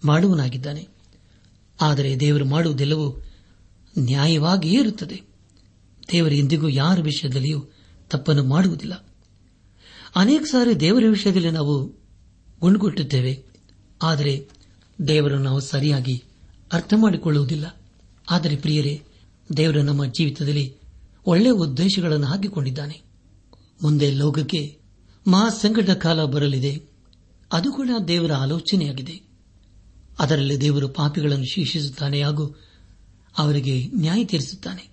ಮಾಡುವನಾಗಿದ್ದಾನೆ 0.05 0.96
ಆದರೆ 1.81 2.19
ದೇವರು 2.19 2.45
ಮಾಡುವುದೆಲ್ಲವೂ 2.45 3.23
ನ್ಯಾಯವಾಗಿಯೇ 3.99 4.79
ಇರುತ್ತದೆ. 4.79 5.21
ದೇವರು 6.11 6.35
ಎಂದಿಗೂ 6.35 6.67
ಯಾರ 6.67 7.01
ವಿಷಯದಲ್ಲಿಯೂ 7.01 7.63
ತಪ್ಪನ್ನು 8.09 8.43
ಮಾಡುವುದಿಲ್ಲ. 8.43 9.05
ಅನೇಕ 10.15 10.41
ಸಾರಿ 10.41 10.79
ದೇವರ 10.79 11.03
ವಿಷಯದಲ್ಲಿ 11.09 11.51
ನಾವು 11.51 11.95
ಗುಣಗುಟ್ಟುತ್ತೇವೆ. 12.61 13.43
ಆದರೆ 14.03 14.49
ದೇವರನ್ನು 15.07 15.43
ನಾವು 15.43 15.59
ಸರಿಯಾಗಿ 15.59 16.23
ಅರ್ಥ 16.73 16.93
ಮಾಡಿಕೊಳ್ಳುವುದಿಲ್ಲ. 16.97 17.81
ಆದರೆ 18.29 18.55
ಪ್ರಿಯರೇ, 18.55 19.01
ದೇವರು 19.57 19.83
ನಮ್ಮ 19.83 20.05
ಜೀವಿತದಲ್ಲಿ 20.05 20.75
ಒಳ್ಳೆಯ 21.25 21.51
ಉದ್ದೇಶಗಳನ್ನು 21.51 22.27
ಹಾಕಿಕೊಂಡಿದ್ದಾನೆ. 22.27 23.01
ಮುಂದೆ 23.83 24.11
ಲೋಕಕ್ಕೆ 24.11 24.79
ಮಹಾಸಂಕಟ 25.27 25.89
ಕಾಲ 25.89 26.23
ಬರಲಿದೆ. 26.23 26.83
ಅದು 27.53 27.71
ಕೂಡ 27.71 27.89
ದೇವರ 28.07 28.33
ಆಲೋಚನೆಯಾಗಿದೆ. 28.33 29.26
ಅದರಲ್ಲಿ 30.19 30.62
ದೇವರು 30.62 30.88
ಪಾಪಿಗಳನ್ನು 30.88 31.45
ಶಿಕ್ಷಿಸುತ್ತಾನೆ 31.45 32.21
ಹಾಗೂ 32.23 32.56
ಅವರಿಗೆ 33.38 33.88
ನ್ಯಾಯ 33.95 34.25
ತೀರಿಸುತ್ತಾನೆ. 34.25 34.89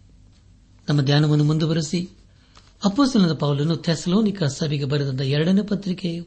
ನಮ್ಮ 0.89 1.01
ಧ್ಯಾನವನ್ನು 1.01 1.45
ಮುಂದುವರೆಸಿ 1.45 2.09
ಅಪ್ಪಸಲದ 2.85 3.33
ಪೌಲನ್ನು 3.33 3.77
ಥೆಸಲೋನಿಕ 3.77 4.43
ಸಭೆಗೆ 4.45 4.85
ಬರೆದಂತ 4.85 5.21
ಎರಡನೇ 5.21 5.63
ಪತ್ರಿಕೆ 5.63 6.21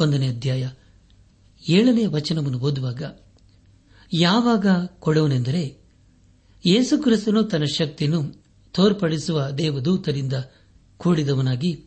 ಒಂದನೇ 0.00 0.28
ಅಧ್ಯಾಯ 0.28 0.68
ಏಳನೇ 1.68 2.06
ವಚನವನ್ನು 2.06 2.58
ಓದುವಾಗ, 2.58 3.02
ಯಾವಾಗ 4.12 4.66
ಕೊಡೋನೆಂದರೆ 4.98 5.84
ಯೇಸುಕ್ರಿಸ್ತನು 6.66 7.42
ತನ್ನ 7.42 7.64
ಶಕ್ತಿಯನ್ನು 7.64 8.20
ತೋರ್ಪಡಿಸುವ 8.72 9.48
ದೇವದೂತರಿಂದ 9.50 10.32
ಕೂಡಿದವನಾಗಿ 10.96 11.84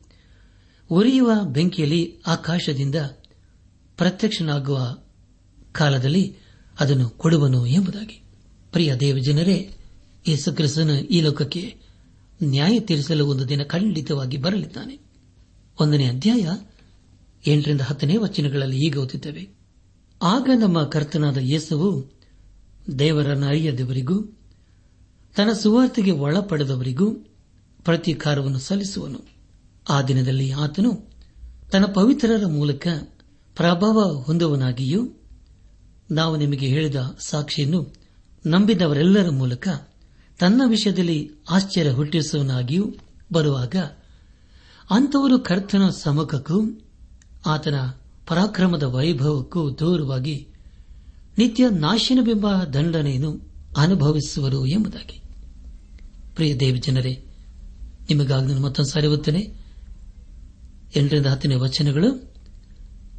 ಉರಿಯುವ 0.90 1.32
ಬೆಂಕಿಯಲ್ಲಿ 1.46 2.22
ಆಕಾಶದಿಂದ 2.28 2.96
ಪ್ರತ್ಯಕ್ಷನಾಗುವ 3.98 4.98
ಕಾಲದಲ್ಲಿ 5.72 6.36
ಅದನ್ನು 6.80 7.10
ಕೊಡುವನು 7.10 7.66
ಎಂಬುದಾಗಿ. 7.66 8.22
ಪ್ರಿಯ 8.72 8.96
ದೇವಜನರೇ 8.96 9.76
ಯೇಸುಕ್ರಿಸ್ತನು 10.28 10.94
ಈ 10.94 11.22
ಲೋಕಕ್ಕೆ 11.22 11.76
ನ್ಯಾಯ 12.44 12.80
ತೀರಿಸಲು 12.80 13.28
ಒಂದು 13.28 13.50
ದಿನ 13.50 13.64
ಖಂಡಿತವಾಗಿ 13.64 14.38
ಬರಲಿದ್ದಾನೆ. 14.38 15.00
ಒಂದನೇ 15.80 16.06
ಅಧ್ಯಾಯ 16.06 16.48
ಎಂಟರಿಂದ 17.52 17.82
ಹತ್ತನೇ 17.82 18.18
ವಚನಗಳಲ್ಲಿ 18.18 18.86
ಈಗ 18.86 18.98
ಓದಿದ್ದೇವೆ 18.98 19.50
ಆಗ 20.22 20.50
ನಮ್ಮ 20.60 20.84
ಕರ್ತನಾದ 20.84 21.38
ಯೇಸುವು 21.38 22.12
ದೇವರನ್ನು 23.00 23.48
ಅರಿಯದವರಿಗೂ, 23.48 24.24
ತನ್ನ 25.36 25.52
ಸುವಾರ್ತೆಗೆ 25.52 26.12
ಒಳಪಡೆದವರಿಗೂ 26.12 27.12
ಪ್ರತೀಕಾರವನ್ನು 27.86 28.60
ಸಲ್ಲಿಸುವನು. 28.60 29.20
ಆ 29.90 30.02
ದಿನದಲ್ಲಿ 30.02 30.52
ಆತನು 30.52 31.08
ತನ್ನ 31.72 31.86
ಪವಿತ್ರರ 31.86 32.46
ಮೂಲಕ 32.46 32.88
ಪ್ರಭಾವ 33.56 34.24
ಹೊಂದುವನಾಗಿಯೂ 34.26 35.17
ನಾವು 36.12 36.38
ನಿಮಗೆ 36.38 36.68
ಹೇಳಿದ 36.68 36.96
ಸಾಕ್ಷಿಯನ್ನು 37.20 37.94
ನಂಬಿದವರೆಲ್ಲರ 38.46 39.30
ಮೂಲಕ 39.30 39.68
ತನ್ನ 40.40 40.62
ವಿಷಯದಲ್ಲಿ 40.66 41.32
ಆಶ್ಚರ್ಯ 41.50 41.90
ಹುಟ್ಟಿಸುವನಾಗಿಯೂ 41.90 42.94
ಬರುವಾಗ 43.34 43.76
ಅಂಥವರು 44.90 45.40
ಕರ್ತನ 45.40 45.90
ಸಮ್ಮುಖಕ್ಕೂ 45.90 46.82
ಆತನ 47.46 47.76
ಪರಾಕ್ರಮದ 48.28 48.84
ವೈಭವಕ್ಕೂ 48.84 49.72
ದೂರವಾಗಿ 49.72 50.48
ನಿತ್ಯ 51.38 51.70
ನಾಶನವೆಂಬ 51.70 52.64
ದಂಡನೆಯನ್ನು 52.64 53.42
ಅನುಭವಿಸುವರು 53.78 54.66
ಎಂಬುದಾಗಿ. 54.66 55.22
ಪ್ರಿಯ 56.36 56.56
ದೇವಜನರೇ 56.56 57.26
ನಿಮಗಾಗಿ 58.10 58.48
ನಾನು 58.48 58.62
ಮತ್ತೊಂದು 58.62 58.90
ಸಾರಿ 58.90 59.08
ಓದ್ತೇನೆ 59.08 59.54
ಎಂಟರಿಂದ 60.96 61.26
ಹತ್ತನೇ 61.26 61.56
ವಚನಗಳು, 61.56 62.34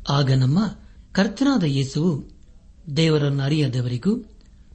ಆಗ 0.09 0.33
ನಮ್ಮ 0.33 0.59
ಕರ್ತನಾದ 1.13 1.63
ಯೇಸುವು 1.63 2.38
ದೇವರನ್ನು 2.97 3.43
ಅರಿಯದವರಿಗೂ, 3.43 4.19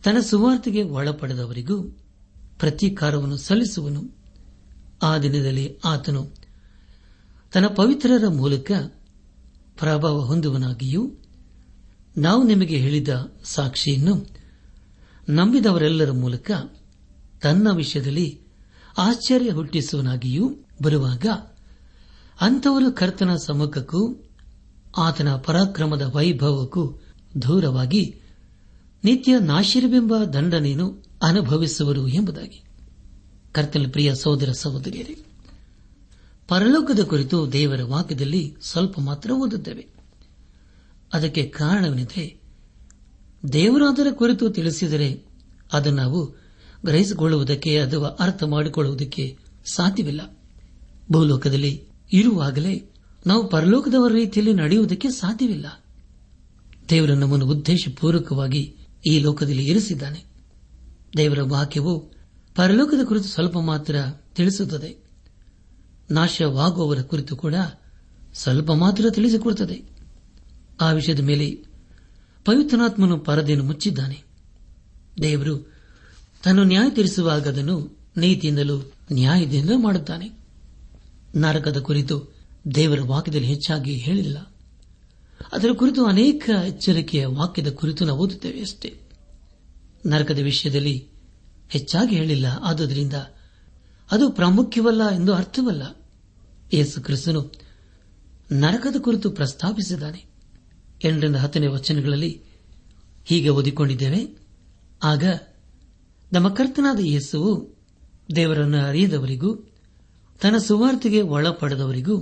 ತನ್ನ 0.03 0.19
ಸುವಾರ್ತೆಗೆ 0.19 0.83
ಒಳಪಡದವರಿಗೂ 0.83 1.83
ಪ್ರತೀಕಾರವನ್ನು 2.59 3.37
ಸಲ್ಲಿಸುವನು. 3.37 4.03
ಆ 5.01 5.17
ದಿನದಲ್ಲಿ 5.17 5.77
ಆತನು 5.85 6.29
ತನ್ನ 7.53 7.67
ಪವಿತ್ರರ 7.67 8.27
ಮೂಲಕ 8.27 8.71
ಪ್ರಭಾವ 9.79 10.19
ಹೊಂದುವನಾಗಿಯೂ, 10.19 11.11
ನಾವು 12.17 12.43
ನಿಮಗೆ 12.43 12.77
ಹೇಳಿದ 12.77 13.09
ಸಾಕ್ಷಿಯನ್ನು 13.43 14.27
ನಂಬಿದವರೆಲ್ಲರ 15.29 16.11
ಮೂಲಕ 16.11 16.51
ತನ್ನ 17.41 17.67
ವಿಷಯದಲ್ಲಿ 17.71 18.39
ಆಶ್ಚರ್ಯ 18.97 19.49
ಹುಟ್ಟಿಸುವನಾಗಿಯೂ 19.49 20.55
ಬರುವಾಗ, 20.83 21.25
ಅಂಥವರು 22.41 22.91
ಕರ್ತನ 22.91 23.35
ಸಮ್ಮುಖಕ್ಕೂ, 23.35 24.23
ಆತನ 24.97 25.35
ಪರಾಕ್ರಮದ 25.35 26.11
ವೈಭವಕ್ಕೂ 26.15 27.02
ದೂರವಾಗಿ 27.41 28.15
ನಿತ್ಯ 29.03 29.39
ನಾಶಿರವೆಂಬ 29.39 30.17
ದಂಡನೆಯನ್ನು 30.23 31.03
ಅನುಭವಿಸುವರು 31.23 32.07
ಎಂಬುದಾಗಿ. 32.07 32.63
ಕರ್ತನ 33.51 33.85
ಪ್ರಿಯ 33.91 34.15
ಸಹೋದರ 34.15 34.51
ಸಹೋದರಿಯರೇ, 34.51 35.15
ಪರಲೋಕದ 36.47 36.99
ಕುರಿತು 36.99 37.51
ದೇವರ 37.51 37.83
ವಾಕ್ಯದಲ್ಲಿ 37.83 38.55
ಸ್ವಲ್ಪ 38.61 38.99
ಮಾತ್ರ 38.99 39.31
ಓದುತ್ತೇವೆ. 39.31 39.87
ಅದಕ್ಕೆ 41.13 41.45
ಕಾರಣವೆಂದರೆ, 41.45 42.41
ದೇವರಾದರ 43.53 44.07
ಕುರಿತು 44.11 44.49
ತಿಳಿಸಿದರೆ 44.49 45.21
ಅದನ್ನು 45.73 46.01
ನಾವು 46.01 46.43
ಗ್ರಹಿಸಿಕೊಳ್ಳುವುದಕ್ಕೆ 46.85 47.79
ಅಥವಾ 47.79 48.07
ಅರ್ಥ 48.07 48.43
ಮಾಡಿಕೊಳ್ಳುವುದಕ್ಕೆ 48.43 49.37
ಸಾಧ್ಯವಿಲ್ಲ. 49.65 50.37
ಭೂಲೋಕದಲ್ಲಿ 51.11 51.83
ಇರುವಾಗಲೇ 52.13 52.89
ನಾವು 53.27 53.47
ಪರಲೋಕದವರ 53.47 54.11
ರೀತಿಯಲ್ಲಿ 54.11 54.53
ನಡೆಯುವುದಕ್ಕೆ 54.53 55.09
ಸಾಧ್ಯವಿಲ್ಲ. 55.09 55.82
ದೇವರು 56.89 57.15
ನಮ್ಮನ್ನು 57.15 57.47
ಉದ್ದೇಶಪೂರ್ವಕವಾಗಿ 57.47 58.75
ಈ 59.07 59.19
ಲೋಕದಲ್ಲಿ 59.19 59.65
ಇರಿಸಿದ್ದಾನೆ. 59.65 60.25
ದೇವರ 61.17 61.39
ವಾಕ್ಯವು 61.41 61.99
ಪರಲೋಕದ 62.55 63.05
ಕುರಿತು 63.05 63.25
ಸ್ವಲ್ಪ 63.25 63.57
ಮಾತ್ರ 63.57 63.95
ತಿಳಿಸುತ್ತದೆ. 64.35 65.03
ನಾಶವಾಗುವವರ 66.11 67.01
ಕುರಿತು 67.01 67.35
ಕೂಡ 67.35 67.55
ಸ್ವಲ್ಪ 68.33 68.71
ಮಾತ್ರ 68.71 69.09
ತಿಳಿಸಿಕೊಡುತ್ತದೆ. 69.09 69.83
ಆ 70.81 70.91
ವಿಷಯದ 70.91 71.19
ಮೇಲೆ 71.19 71.51
ಪವಿತ್ರನಾತ್ಮನು 72.45 73.19
ಪರದೆಯನ್ನು 73.19 73.65
ಮುಚ್ಚಿದ್ದಾನೆ. 73.65 74.23
ದೇವರು 75.21 75.73
ತನ್ನ 76.43 76.63
ನ್ಯಾಯ 76.63 76.89
ತೀರಿಸುವಾಗ 76.89 77.47
ಅದನ್ನು 77.47 77.97
ನೀತಿಯಿಂದಲೂ 78.17 78.91
ನ್ಯಾಯದಿಂದಲೂ 79.13 79.77
ಮಾಡುತ್ತಾನೆ. 79.77 80.31
ನರಕದ 81.35 81.79
ಕುರಿತು 81.79 82.35
ದೇವರ 82.75 83.01
ವಾಕ್ಯದಲ್ಲಿ 83.01 83.47
ಹೆಚ್ಚಾಗಿ 83.47 83.93
ಹೇಳಿಲ್ಲ. 83.95 84.52
ಅದರ 85.51 85.67
ಕುರಿತು 85.75 86.05
ಅನೇಕ 86.05 86.49
ಎಚ್ಚರಿಕೆಯ 86.67 87.25
ವಾಕ್ಯದ 87.25 87.71
ಕುರಿತು 87.71 88.05
ನಾವು 88.05 88.19
ಓದುತ್ತೇವೆ 88.19 88.61
ಅಷ್ಟೇ. 88.61 88.99
ನರಕದ 90.05 90.39
ವಿಷಯದಲ್ಲಿ 90.39 91.07
ಹೆಚ್ಚಾಗಿ 91.69 92.15
ಹೇಳಿಲ್ಲ. 92.15 92.45
ಆದುದರಿಂದ 92.61 93.13
ಅದು 94.11 94.29
ಪ್ರಾಮುಖ್ಯವಲ್ಲ 94.29 95.09
ಎಂದು 95.09 95.33
ಅರ್ಥವಲ್ಲ. 95.33 95.83
ಯೇಸು 96.73 97.01
ಕ್ರಿಸ್ತನು 97.01 97.51
ನರಕದ 98.51 98.95
ಕುರಿತು 98.99 99.31
ಪ್ರಸ್ತಾಪಿಸಿದ್ದಾನೆ. 99.31 100.25
ಎಂಟರಿಂದ 101.03 101.35
ಹತ್ತನೇ 101.35 101.67
ವಚನಗಳಲ್ಲಿ 101.67 102.41
ಹೀಗೆ 103.25 103.49
ಓದಿಕೊಂಡಿದ್ದೇವೆ. 103.49 104.37
ಆಗ 105.03 105.23
ನಮ್ಮ 106.33 106.49
ಕರ್ತನಾದ 106.49 106.99
ಯೇಸುವು 106.99 107.75
ದೇವರನ್ನು 108.35 108.77
ಅರಿಯದವರಿಗೂ, 108.77 109.55
ತನ್ನ 110.41 110.57
ಸುವಾರ್ತೆಗೆ 110.57 111.21
ಒಳಪಡದವರಿಗೂ 111.21 112.17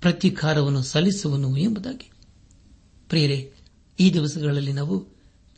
ಪ್ರತೀಕಾರವನ್ನು 0.00 0.82
ಸಲ್ಲಿಸುವನು 0.82 1.56
ಎಂಬುದಾಗಿ. 1.56 2.10
ಪ್ರಿಯರೇ, 3.08 3.52
ಈ 4.00 4.12
ದಿವಸಗಳಲ್ಲಿ 4.12 4.72
ನಾವು 4.72 5.06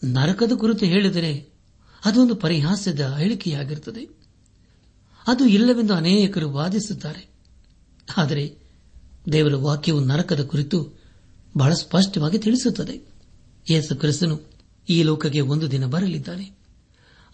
ನರಕದ 0.04 0.52
ಕುರಿತು 0.52 0.86
ಹೇಳಿದರೆ 0.86 1.56
ಅದೊಂದು 2.04 2.34
ಪರಿಹಾಸ್ಯದ 2.34 3.00
ಹೇಳಿಕೆಯಾಗಿರುತ್ತದೆ. 3.18 4.08
ಅದು 5.26 5.46
ಇಲ್ಲವೆಂದು 5.46 5.94
ಅನೇಕರು 5.94 6.50
ವಾದಿಸುತ್ತಾರೆ. 6.50 7.28
ಆದರೆ 8.16 8.58
ದೇವರ 9.32 9.54
ವಾಕ್ಯವು 9.54 10.00
ನರಕದ 10.00 10.44
ಕುರಿತು 10.44 11.00
ಬಹಳ 11.56 11.74
ಸ್ಪಷ್ಟವಾಗಿ 11.74 12.38
ತಿಳಿಸುತ್ತದೆ. 12.38 13.08
ಯೇಸು 13.70 13.96
ಕ್ರಿಸ್ತನು 13.96 14.40
ಈ 14.88 15.02
ಲೋಕಕ್ಕೆ 15.02 15.40
ಒಂದು 15.40 15.70
ದಿನ 15.70 15.86
ಬರಲಿದ್ದಾನೆ. 15.86 16.50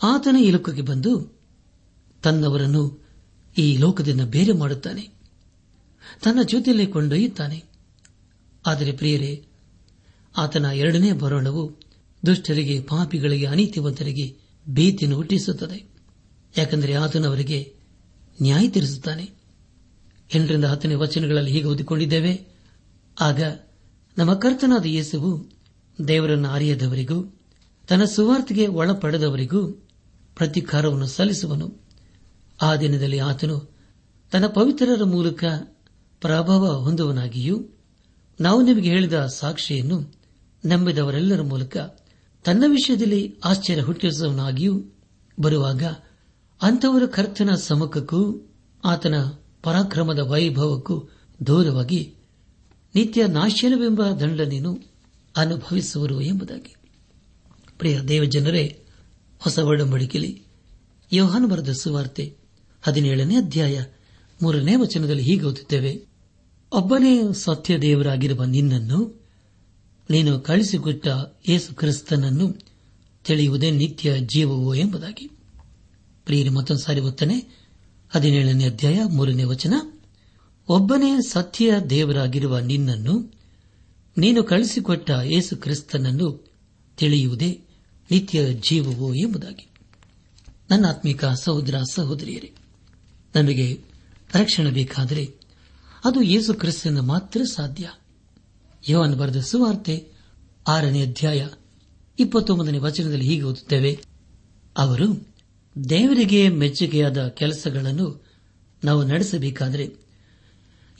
ಆತನ 0.02 0.36
ಈ 0.36 0.50
ಲೋಕಕ್ಕೆ 0.50 0.82
ಬಂದು 0.82 1.40
ತನ್ನವರನ್ನು 2.22 3.08
ಈ 3.58 3.76
ಲೋಕದಿಂದ 3.76 4.20
ಬೇರೆ 4.20 4.52
ಮಾಡುತ್ತಾನೆ. 4.52 5.08
ತನ್ನ 6.22 6.42
ಜೊತೆಯಲ್ಲೇ 6.42 6.86
ಕೊಂಡೊಯ್ಯುತ್ತಾನೆ. 6.86 7.64
ಆದರೆ 8.66 8.92
ಪ್ರಿಯರೇ 8.92 9.46
ಆತನ 10.36 10.64
ಎರಡನೇ 10.64 11.12
ಬರೋಣವು 11.12 11.80
ದುಷ್ಟರಿಗೆ, 12.26 12.80
ಪಾಪಿಗಳಿಗೆ, 12.80 13.46
ಅನೀತಿವಂತರಿಗೆ 13.46 14.36
ಭೀತಿಯನ್ನು 14.68 15.16
ಹುಟ್ಟಿಸುತ್ತದೆ. 15.16 15.90
ಯಾಕೆಂದರೆ 16.58 16.94
ಆತನು 16.94 17.28
ಅವರಿಗೆ 17.28 17.74
ನ್ಯಾಯ 18.42 18.68
ತೀರಿಸುತ್ತಾನೆ. 18.68 19.30
ಎಂಟರಿಂದ 20.34 20.64
ಹತ್ತನೇ 20.64 20.94
ವಚನಗಳಲ್ಲಿ 20.94 21.50
ಹೀಗೆ 21.50 21.64
ಓದಿಕೊಂಡಿದ್ದೇವೆ. 21.64 22.46
ಆಗ 23.20 23.40
ನಮ್ಮ 24.18 24.34
ಕರ್ತನಾದ 24.34 24.86
ಯೇಸುವು 24.86 25.50
ದೇವರನ್ನು 26.08 26.48
ಅರಿಯದವರಿಗೂ, 26.48 27.40
ತನ್ನ 27.88 28.04
ಸುವಾರ್ತೆಗೆ 28.04 28.66
ಒಳಪಡೆದವರಿಗೂ 28.66 29.72
ಪ್ರತಿಕಾರವನ್ನು 30.36 31.06
ಸಲ್ಲಿಸುವನು. 31.06 31.82
ಆ 32.62 32.76
ದಿನದಲ್ಲಿ 32.76 33.18
ಆತನು 33.18 33.76
ತನ್ನ 34.30 34.46
ಪವಿತ್ರರ 34.46 35.04
ಮೂಲಕ 35.04 35.44
ಪ್ರಭಾವ 36.20 36.66
ಹೊಂದುವನಾಗಿಯೂ 36.66 37.68
ನಾವು 38.40 38.62
ನಿಮಗೆ 38.62 38.88
ಹೇಳಿದ 38.88 39.26
ಸಾಕ್ಷಿಯನ್ನು 39.26 40.21
ನಂಬಿದವರೆಲ್ಲರ 40.64 41.42
ಮೂಲಕ 41.42 41.76
ತನ್ನ 42.44 42.64
ವಿಷಯದಲ್ಲಿ 42.68 43.34
ಆಶ್ಚರ್ಯ 43.44 43.82
ಹುಟ್ಟಿಸುವನಾಗಿಯೂ 43.82 44.84
ಬರುವಾಗ 45.40 45.84
ಅಂಥವರ 46.62 47.06
ಕರ್ತನ 47.06 47.54
ಸಮಕಕ್ಕೂ 47.54 48.50
ಆತನ 48.84 49.14
ಪರಾಕ್ರಮದ 49.62 50.18
ವೈಭವಕ್ಕೂ 50.18 51.08
ದೂರವಾಗಿ 51.46 52.14
ನಿತ್ಯ 52.94 53.26
ನಾಶನವೆಂಬ 53.26 54.06
ದಂಡನೆಯನ್ನು 54.06 54.78
ಅನುಭವಿಸುವರು 55.36 56.20
ಎಂಬುದಾಗಿ. 56.20 56.74
ಪ್ರಿಯ 57.78 58.00
ದೇವಜನರೇ, 58.00 58.84
ಹೊಸ 59.38 59.58
ಒಡಂಬಡಿಕೆಯಲ್ಲಿ 59.58 60.42
ಯೋಹಾನ 61.12 61.44
ಬರೆದ 61.46 61.68
ಸುವಾರ್ತೆ 61.72 62.36
ಹದಿನೇಳನೇ 62.82 63.36
ಅಧ್ಯಾಯ 63.36 63.84
ಮೂರನೇ 64.42 64.76
ವಚನದಲ್ಲಿ 64.76 65.22
ಹೀಗೆ 65.22 65.44
ಓದುತ್ತೇವೆ, 65.44 66.06
ಒಬ್ಬನೇ 66.72 67.22
ಸತ್ಯ 67.32 67.78
ದೇವರಾಗಿರುವ 67.78 68.44
ನಿನ್ನನ್ನು 68.44 69.21
ನೀನು 70.12 70.40
ಕಳಿಸಿಕೊಟ್ಟ 70.40 71.08
ಯೇಸು 71.48 71.74
ಕ್ರಿಸ್ತನನ್ನು 71.74 72.54
ತಿಳಿಯುವುದೇ 73.24 73.70
ನಿತ್ಯ 73.70 74.18
ಜೀವವೋ 74.18 74.74
ಎಂಬುದಾಗಿ. 74.74 75.30
ಪ್ರಿಯರಿ, 76.24 76.48
ಮತ್ತೊಂದು 76.48 76.82
ಸಾರಿ 76.82 77.00
ಒತ್ತನೆ. 77.00 77.62
ಹದಿನೇಳನೇ 78.10 78.64
ಅಧ್ಯಾಯ, 78.64 79.00
ಮೂರನೇ 79.08 79.44
ವಚನ. 79.44 79.74
ಒಬ್ಬನೇ 80.68 81.20
ಸತ್ಯ 81.28 81.74
ದೇವರಾಗಿರುವ 81.90 82.58
ನಿನ್ನನ್ನು 82.58 83.34
ನೀನು 84.18 84.42
ಕಳಿಸಿಕೊಟ್ಟ 84.42 85.10
ಯೇಸು 85.10 85.56
ಕ್ರಿಸ್ತನನ್ನು 85.56 86.52
ತಿಳಿಯುವುದೇ 86.96 87.60
ನಿತ್ಯ 88.10 88.54
ಜೀವವೋ 88.54 89.14
ಎಂಬುದಾಗಿ. 89.14 89.68
ನನ್ನ 90.70 90.86
ಆತ್ಮಿಕ 90.88 91.24
ಸಹೋದರ 91.24 91.74
ಸಹೋದರಿಯರೇ 91.92 92.52
ನಮಗೆ 93.34 93.84
ರಕ್ಷಣೆ 94.34 94.70
ಬೇಕಾದರೆ 94.70 95.34
ಅದು 96.04 96.22
ಯೇಸು 96.22 96.54
ಕ್ರಿಸ್ತನ 96.54 97.00
ಮಾತ್ರ 97.00 97.42
ಸಾಧ್ಯ. 97.42 97.90
ಯೋವನ್ 98.88 99.18
ಬರೆದ 99.18 99.36
ಸುವಾರ್ತೆ 99.36 100.12
ಆರನೇ 100.68 101.02
ಅಧ್ಯಾಯ 101.02 101.48
ಇಪ್ಪತ್ತೊಂಬತ್ತನೇ 102.18 102.78
ವಚನದಲ್ಲಿ 102.78 103.24
ಹೀಗೆ 103.24 103.42
ಓದುತ್ತೇವೆ. 103.42 104.00
ಅವರು, 104.76 105.28
ದೇವರಿಗೆ 105.88 106.48
ಮೆಚ್ಚುಗೆಯಾದ 106.48 107.28
ಕೆಲಸಗಳನ್ನು 107.28 108.24
ನಾವು 108.84 109.04
ನಡೆಸಬೇಕಾದರೆ 109.04 109.96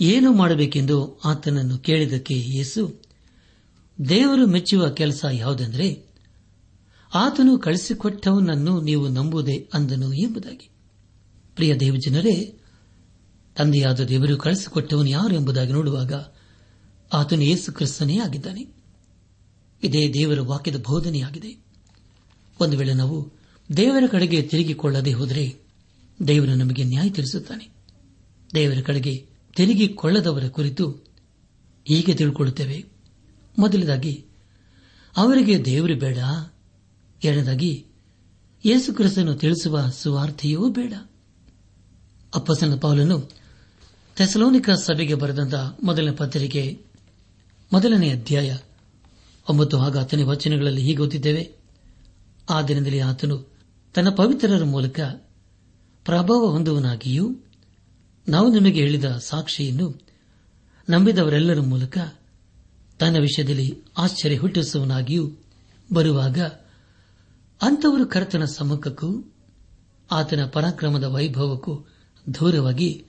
ಏನು 0.00 0.32
ಮಾಡಬೇಕೆಂದು 0.32 1.20
ಆತನನ್ನು 1.24 1.78
ಕೇಳಿದಕ್ಕೆ 1.78 2.34
ಯೇಸು, 2.34 3.02
ದೇವರು 4.08 4.46
ಮೆಚ್ಚುವ 4.46 4.88
ಕೆಲಸ 4.88 5.24
ಯಾವುದೆಂದರೆ, 5.32 6.06
ಆತನು 7.14 7.58
ಕಳಿಸಿಕೊಟ್ಟವನನ್ನು 7.58 8.80
ನೀವು 8.80 9.08
ನಂಬುವುದೇ 9.08 9.68
ಅಂದನು 9.74 10.12
ಎಂಬುದಾಗಿ. 10.12 10.70
ಪ್ರಿಯ 11.54 11.74
ದೇವಜನರೇ, 11.74 12.58
ತಂದೆಯಾದ 13.56 14.00
ದೇವರು 14.00 14.36
ಕಳಿಸಿಕೊಟ್ಟವನು 14.36 15.08
ಯಾರು 15.08 15.34
ಎಂಬುದಾಗಿ 15.34 15.72
ನೋಡುವಾಗ 15.72 16.12
ಆತನು 17.12 17.42
ಯೇಸು 17.42 17.72
ಕ್ರಿಸ್ತನೇ 17.72 18.18
ಆಗಿದ್ದಾನೆ. 18.18 18.66
ಇದೇ 19.82 20.12
ದೇವರ 20.12 20.40
ವಾಕ್ಯದ 20.40 20.76
ಬೋಧನೆಯಾಗಿದೆ. 20.76 21.64
ಒಂದು 22.60 22.78
ವೇಳೆ 22.78 22.94
ನಾವು 22.94 23.32
ದೇವರ 23.76 24.04
ಕಡೆಗೆ 24.10 24.42
ತಿರುಗಿಕೊಳ್ಳದೆ 24.42 25.12
ಹೋದರೆ 25.12 25.56
ದೇವರು 26.26 26.54
ನಮಗೆ 26.54 26.84
ನ್ಯಾಯ 26.84 27.10
ತಿಳಿಸುತ್ತಾನೆ 27.10 27.68
ದೇವರ 28.54 28.80
ಕಡೆಗೆ 28.80 29.26
ತಿರುಗಿಕೊಳ್ಳದವರ 29.56 30.48
ಕುರಿತು 30.48 30.90
ಹೀಗೆ 31.88 32.14
ತಿಳ್ಕೊಳ್ಳುತ್ತೇವೆ. 32.14 32.84
ಮೊದಲದಾಗಿ 33.58 34.24
ಅವರಿಗೆ 35.16 35.64
ದೇವರು 35.64 35.96
ಬೇಡ. 35.96 36.18
ಎರಡನೇದಾಗಿ, 37.24 37.86
ಯೇಸು 38.64 38.94
ಕ್ರಿಸ್ತನು 38.94 39.34
ತಿಳಿಸುವ 39.34 39.90
ಸುವಾರ್ಥೆಯೂ 39.90 40.68
ಬೇಡ. 40.68 40.92
ಅಪ್ಪಸನ 42.34 42.76
ಪೌಲನು 42.76 43.30
ಥೆಸಲೋನಿಕ 44.16 44.70
ಸಭೆಗೆ 44.70 45.14
ಬರೆದಂತ 45.14 45.54
ಮೊದಲನೇ 45.82 46.16
ಪತ್ರಿಕೆ 46.16 46.91
ಮೊದಲನೇ 47.72 48.10
ಅಧ್ಯಾಯ 48.10 48.56
ಒಂಬತ್ತು 49.48 49.78
ಹಾಗೂ 49.78 49.98
ಹತ್ತನೇ 49.98 50.22
ವಚನಗಳಲ್ಲಿ 50.22 50.82
ಹೀಗೆ 50.82 51.02
ಓದಿದ್ದೇವೆ. 51.02 51.52
ಆ 52.50 52.62
ದಿನದಲ್ಲಿ 52.62 53.00
ಆತನು 53.00 53.52
ತನ್ನ 53.94 54.08
ಪವಿತ್ರರ 54.08 54.64
ಮೂಲಕ 54.64 55.00
ಪ್ರಭಾವ 56.04 56.46
ಹೊಂದುವನಾಗಿಯೂ 56.46 57.36
ನಾವು 58.28 58.52
ನಿಮಗೆ 58.52 58.80
ಹೇಳಿದ 58.80 59.04
ಸಾಕ್ಷಿಯನ್ನು 59.04 60.00
ನಂಬಿದವರೆಲ್ಲರ 60.90 61.60
ಮೂಲಕ 61.60 61.98
ತನ್ನ 62.98 63.16
ವಿಷಯದಲ್ಲಿ 63.18 63.78
ಆಶ್ಚರ್ಯ 63.98 64.36
ಹುಟ್ಟಿಸುವನಾಗಿಯೂ 64.36 65.30
ಬರುವಾಗ 65.94 66.38
ಅಂಥವರು 67.62 68.06
ಕರ್ತನ 68.06 68.44
ಸಮ್ಮುಖಕ್ಕೂ 68.44 69.32
ಆತನ 70.10 70.46
ಪರಾಕ್ರಮದ 70.46 71.04
ವೈಭವಕ್ಕೂ 71.04 71.86
ದೂರವಾಗಿ 72.34 73.04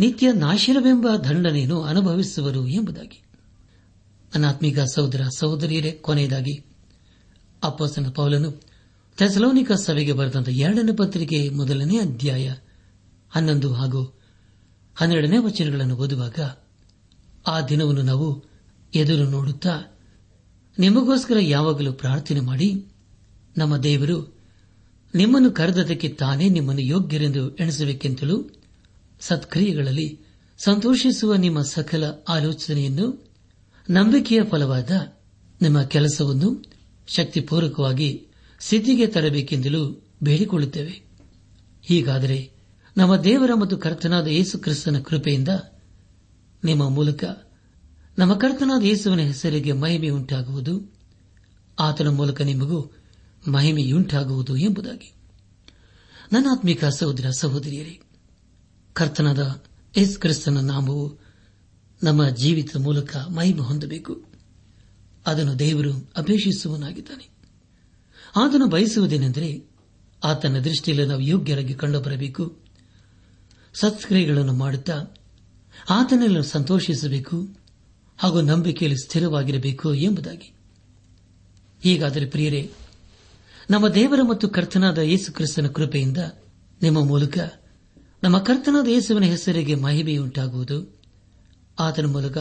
ನಿತ್ಯ 0.00 0.32
ನಾಶಿರವೆಂಬ 0.32 1.06
ದಂಡನೆಯನ್ನು 1.28 1.82
ಅನುಭವಿಸುವರು 1.82 2.68
ಎಂಬುದಾಗಿ. 2.68 3.22
ಅನಾತ್ಮಿಕ 4.34 4.78
ಸಹೋದರ 4.94 5.22
ಸಹೋದರಿಯರೇ, 5.38 5.90
ಕೊನೆಯದಾಗಿ 5.92 6.64
ಅಪ್ಪಸನ 7.62 8.08
ಪೌಲನು 8.10 8.50
ಥೆಸಲೋನಿಕ 9.18 9.72
ಸಭೆಗೆ 9.72 10.12
ಬರೆದಂತ 10.12 10.48
ಎರಡನೇ 10.48 10.92
ಪತ್ರಿಕೆ 10.96 11.48
ಮೊದಲನೇ 11.48 11.98
ಅಧ್ಯಾಯ 11.98 12.52
ಹನ್ನೊಂದು 13.30 13.72
ಹಾಗೂ 13.72 14.02
ಹನ್ನೆರಡನೇ 14.96 15.38
ವಚನಗಳನ್ನು 15.38 15.96
ಓದುವಾಗ 15.96 16.38
ಆ 17.46 17.60
ದಿನವನ್ನು 17.60 18.02
ನಾವು 18.02 18.28
ಎದುರು 18.94 19.30
ನೋಡುತ್ತಾ 19.30 19.74
ನಿಮಗೋಸ್ಕರ 20.78 21.36
ಯಾವಾಗಲೂ 21.40 21.92
ಪ್ರಾರ್ಥನೆ 21.92 22.40
ಮಾಡಿ 22.40 22.68
ನಮ್ಮ 23.56 23.76
ದೇವರು 23.76 24.16
ನಿಮ್ಮನ್ನು 25.14 25.50
ಕರೆದದಕ್ಕೆ 25.50 26.08
ತಾನೇ 26.08 26.48
ನಿಮ್ಮನ್ನು 26.48 26.82
ಯೋಗ್ಯರೆಂದು 26.82 27.50
ಎಣಿಸಬೇಕೆಂತಲೂ 27.54 28.36
ಸತ್ಕ್ರಿಯೆಗಳಲ್ಲಿ 29.20 30.20
ಸಂತೋಷಿಸುವ 30.58 31.34
ನಿಮ್ಮ 31.34 31.60
ಸಕಲ 31.60 32.04
ಆಲೋಚನೆಯನ್ನು 32.28 33.06
ನಂಬಿಕೆಯ 33.90 34.40
ಫಲವಾದ 34.50 34.90
ನಿಮ್ಮ 35.62 35.82
ಕೆಲಸವನ್ನು 35.82 36.64
ಶಕ್ತಿಪೂರ್ವಕವಾಗಿ 37.06 38.26
ಸಿದ್ಧಿಗೆ 38.60 39.06
ತರಬೇಕೆಂದಲೂ 39.06 40.04
ಬೇಡಿಕೊಳ್ಳುತ್ತೇವೆ. 40.22 41.02
ಹೀಗಾದರೆ 41.82 42.52
ನಮ್ಮ 42.96 43.16
ದೇವರ 43.16 43.50
ಮತ್ತು 43.60 43.78
ಕರ್ತನಾದ 43.78 44.26
ಯೇಸು 44.26 44.58
ಕ್ರಿಸ್ತನ 44.58 45.00
ಕೃಪೆಯಿಂದ 45.00 45.48
ನಿಮ್ಮ 46.64 46.88
ಮೂಲಕ 46.88 47.24
ನಮ್ಮ 48.18 48.34
ಕರ್ತನಾದ 48.34 48.84
ಯೇಸುವಿನ 48.84 49.20
ಹೆಸರಿಗೆ 49.20 49.72
ಮಹಿಮೆಯುಂಟಾಗುವುದು 49.72 50.92
ಆತನ 51.78 52.08
ಮೂಲಕ 52.08 52.40
ನಿಮಗೂ 52.40 52.92
ಮಹಿಮೆಯುಂಟಾಗುವುದು 53.48 54.56
ಎಂಬುದಾಗಿ. 54.56 55.12
ನನ್ನಾತ್ಮಿಕ 56.32 56.84
ಸಹೋದರ 56.84 57.30
ಸಹೋದರಿಯರೇ, 57.30 58.00
ಕರ್ತನಾದ 58.92 59.62
ಯೇಸು 59.96 60.20
ಕ್ರಿಸ್ತನ 60.20 60.58
ನಾಮವು 60.58 61.29
ನಮ್ಮ 62.02 62.28
ಜೀವಿತದ 62.28 62.80
ಮೂಲಕ 62.80 63.16
ಮಹಿಮೆ 63.16 63.60
ಹೊಂದಬೇಕು. 63.60 64.24
ಅದನ್ನು 65.26 65.58
ದೇವರು 65.58 66.12
ಅಪೇಕ್ಷಿಸುವನಾಗಿದ್ದಾನೆ 66.16 67.28
ಆತನು 68.36 68.66
ಬಯಸುವುದೇನೆಂದರೆ 68.66 69.64
ಆತನ 70.24 70.58
ದೃಷ್ಟಿಯಲ್ಲಿ 70.58 71.06
ನಾವು 71.06 71.20
ಯೋಗ್ಯರಾಗಿ 71.20 71.74
ಕಂಡುಬರಬೇಕು. 71.74 72.58
ಸತ್ಕ್ರಿಯೆಗಳನ್ನು 73.74 74.52
ಮಾಡುತ್ತಾ 74.52 75.04
ಆತನೆಲ್ಲ 75.90 76.40
ಸಂತೋಷಿಸಬೇಕು 76.40 77.48
ಹಾಗೂ 78.18 78.40
ನಂಬಿಕೆಯಲ್ಲಿ 78.40 79.04
ಸ್ಥಿರವಾಗಿರಬೇಕು 79.04 79.94
ಎಂಬುದಾಗಿ. 79.94 80.52
ಹೀಗಾದರೆ 81.82 82.26
ಪ್ರಿಯರೇ, 82.26 82.70
ನಮ್ಮ 83.70 83.88
ದೇವರ 83.88 84.20
ಮತ್ತು 84.28 84.48
ಕರ್ತನಾದ 84.48 84.98
ಯೇಸು 84.98 85.32
ಕ್ರಿಸ್ತನ 85.32 85.66
ಕೃಪೆಯಿಂದ 85.66 86.18
ನಿಮ್ಮ 86.82 87.04
ಮೂಲಕ 87.04 87.38
ನಮ್ಮ 88.22 88.38
ಕರ್ತನಾದ 88.38 88.88
ಯೇಸುವಿನ 88.88 89.24
ಹೆಸರಿಗೆ 89.24 89.74
ಮಹಿಮೆಯುಂಟಾಗುವುದು. 89.74 90.99
ಆತನ 91.80 92.06
ಮೂಲಕ 92.06 92.38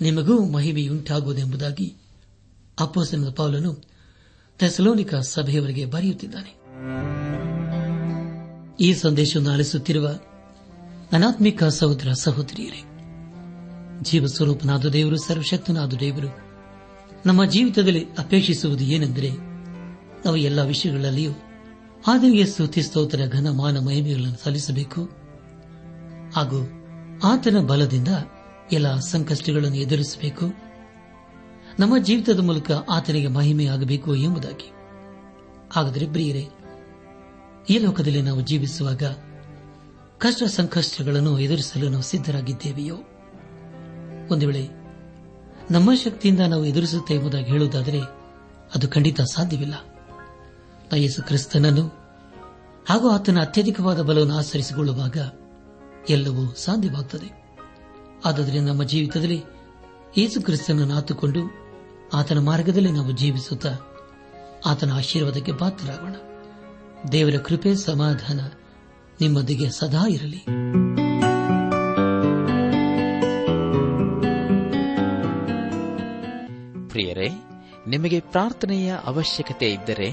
ನಿಮಗೂ 0.00 0.44
ಮಹಿಮೆಯುಂಟಾಗುವುದೆಂಬುದಾಗಿ 0.50 1.96
ಅಪ್ಪೋಸನ 2.80 3.28
ಪೌಲನು 3.28 3.82
ಥೆಸಲೋನಿಕ 4.58 5.14
ಸಭೆಯವರಿಗೆ 5.14 5.84
ಬರೆಯುತ್ತಿದ್ದಾನೆ. 5.84 6.52
ಈ 8.80 8.94
ಸಂದೇಶವನ್ನು 8.94 9.50
ಆಲಿಸುತ್ತಿರುವ 9.50 10.08
ಅನಾತ್ಮಿಕ 11.12 11.64
ಸಹೋದರ 11.64 12.12
ಸಹೋದರಿಯರೇ, 12.12 12.82
ಜೀವಸ್ವರೂಪನಾದ 14.02 14.86
ದೇವರು, 14.86 15.16
ಸರ್ವಶಕ್ತನಾದ 15.16 15.92
ದೇವರು, 15.92 16.28
ನಮ್ಮ 17.26 17.44
ಜೀವಿತದಲ್ಲಿ 17.44 18.04
ಅಪೇಕ್ಷಿಸುವುದು 18.18 18.84
ಏನೆಂದರೆ 18.84 19.30
ನಾವು 20.24 20.36
ಎಲ್ಲ 20.36 20.62
ವಿಷಯಗಳಲ್ಲಿಯೂ 20.62 21.32
ಆತನಿಗೆ 22.06 22.46
ಸ್ತುತಿ 22.46 22.82
ಸ್ತೋತ್ರ 22.82 23.20
ಘನಮಾನ 23.32 23.78
ಮಹಿಮೆಗಳನ್ನು 23.78 24.44
ಸಲ್ಲಿಸಬೇಕು 24.44 25.04
ಹಾಗೂ 26.36 26.58
ಆತನ 27.24 27.58
ಬಲದಿಂದ 27.58 28.08
ಎಲ್ಲ 28.72 28.98
ಸಂಕಷ್ಟಗಳನ್ನು 28.98 29.76
ಎದುರಿಸಬೇಕು. 29.76 30.46
ನಮ್ಮ 31.78 31.98
ಜೀವಿತದ 31.98 32.40
ಮೂಲಕ 32.40 32.70
ಆತನಿಗೆ 32.90 33.28
ಮಹಿಮೆಯಾಗಬೇಕು 33.28 34.14
ಎಂಬುದಾಗಿ. 34.14 34.70
ಹಾಗಾದರೆ 35.72 36.06
ಪ್ರಿಯರೇ, 36.06 36.48
ಈ 37.70 37.78
ಲೋಕದಲ್ಲಿ 37.78 38.22
ನಾವು 38.22 38.40
ಜೀವಿಸುವಾಗ 38.40 39.02
ಕಷ್ಟ 40.18 40.42
ಸಂಕಷ್ಟಗಳನ್ನು 40.42 41.38
ಎದುರಿಸಲು 41.38 41.88
ನಾವು 41.88 42.02
ಸಿದ್ದರಾಗಿದ್ದೇವೆಯೋ 42.02 42.96
ಒಂದು 44.30 44.46
ವೇಳೆ 44.46 44.68
ನಮ್ಮ 45.70 45.94
ಶಕ್ತಿಯಿಂದ 45.94 46.40
ನಾವು 46.40 46.64
ಎದುರಿಸುತ್ತೆ 46.64 47.14
ಎಂಬುದಾಗಿ 47.14 47.44
ಹೇಳುವುದಾದರೆ 47.44 48.00
ಅದು 48.74 48.88
ಖಂಡಿತ 48.88 49.20
ಸಾಧ್ಯವಿಲ್ಲ. 49.20 49.74
ನಯಸು 50.92 50.96
ಯೇಸು 50.96 51.22
ಕ್ರಿಸ್ತನನ್ನು 51.22 51.82
ಹಾಗೂ 52.88 53.10
ಆತನ 53.10 53.40
ಅತ್ಯಧಿಕವಾದ 53.40 54.02
ಬಲವನ್ನು 54.02 54.34
ಆಚರಿಸಿಕೊಳ್ಳುವಾಗ 54.34 55.16
ಎಲ್ಲವೂ 56.10 56.54
ಸಾಧ್ಯವಾಗುತ್ತದೆ. 56.54 57.45
ಆದ್ದರಿಂದ 58.24 58.68
ನಮ್ಮ 58.68 58.82
ಜೀವಿತದಲ್ಲಿ 58.82 59.42
ಯೇಸು 60.18 60.42
ಕ್ರಿಸ್ತನನ್ನು 60.42 60.94
ಆತುಕೊಂಡು 60.94 61.66
ಆತನ 62.14 62.38
ಮಾರ್ಗದಲ್ಲಿ 62.38 62.92
ನಾವು 62.92 63.10
ಜೀವಿಸುತ್ತಾ 63.10 63.76
ಆತನ 64.66 64.92
ಆಶೀರ್ವಾದಕ್ಕೆ 64.92 65.52
ಪಾತ್ರರಾಗೋಣ. 65.52 66.14
ದೇವರ 67.12 67.38
ಕೃಪೆ, 67.38 67.74
ಸಮಾಧಾನ 67.74 68.40
ನಿಮ್ಮೊಂದಿಗೆ 69.20 69.70
ಸದಾ 69.70 70.08
ಇರಲಿ. 70.08 70.38
ಪ್ರಿಯರೇ, 76.88 77.28
ನಿಮಗೆ 77.88 78.20
ಪ್ರಾರ್ಥನೆಯ 78.20 78.94
ಅವಶ್ಯಕತೆ 79.04 79.70
ಇದ್ದರೆ, 79.70 80.10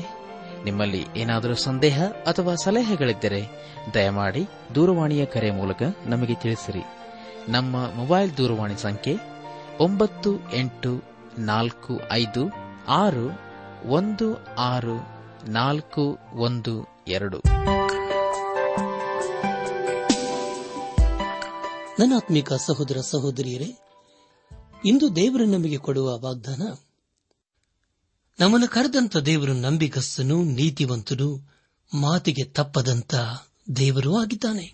ನಿಮ್ಮಲ್ಲಿ 0.63 1.05
ಏನಾದರೂ 1.15 1.53
ಸಂದೇಹ 1.53 2.03
ಅಥವಾ 2.05 2.55
ಸಲಹೆಗಳಿದ್ದರೆ, 2.55 3.49
ದಯಮಾಡಿ 3.93 4.45
ದೂರವಾಣಿಯ 4.75 5.25
ಕರೆ 5.25 5.51
ಮೂಲಕ 5.51 5.83
ನಮಗೆ 6.05 6.35
ತಿಳಿಸಿರಿ. 6.35 6.81
ನಮ್ಮ 7.49 7.75
ಮೊಬೈಲ್ 7.75 8.37
ದೂರವಾಣಿ 8.37 8.77
ಸಂಖ್ಯೆ 8.77 9.15
ಒಂಬತ್ತು 9.79 10.53
ಎಂಟು 10.53 11.03
ನಾಲ್ಕು 11.39 11.99
ಐದು 12.11 12.51
ಆರು 12.87 13.31
ಒಂದು 13.89 14.55
ಆರು 14.55 14.97
ನಾಲ್ಕು 15.51 16.17
ಒಂದು 16.33 16.87
ಎರಡು. 17.07 17.41
ನನಾತ್ಮಿಕ 21.99 22.53
ಸಹೋದರ 22.53 22.97
ಸಹೋದರಿಯರೇ, 22.97 23.71
ಇಂದು 24.85 25.15
ದೇವರು 25.15 25.45
ನಮಗೆ 25.45 25.77
ಕೊಡುವ 25.77 26.19
ವಾಗ್ದಾನ, 26.19 26.61
ನಮ್ಮನ್ನು 28.39 28.67
ಕರೆದಂತ 28.67 29.17
ದೇವರು 29.17 29.53
ನಂಬಿಕಸ್ತನು 29.53 30.43
ನೀತಿವಂತನು, 30.43 31.49
ಮಾತಿಗೆ 31.99 32.43
ತಪ್ಪದಂತ 32.43 33.15
ದೇವರೂ 33.75 34.17
ಆಗಿದ್ದಾನೆ. 34.17 34.73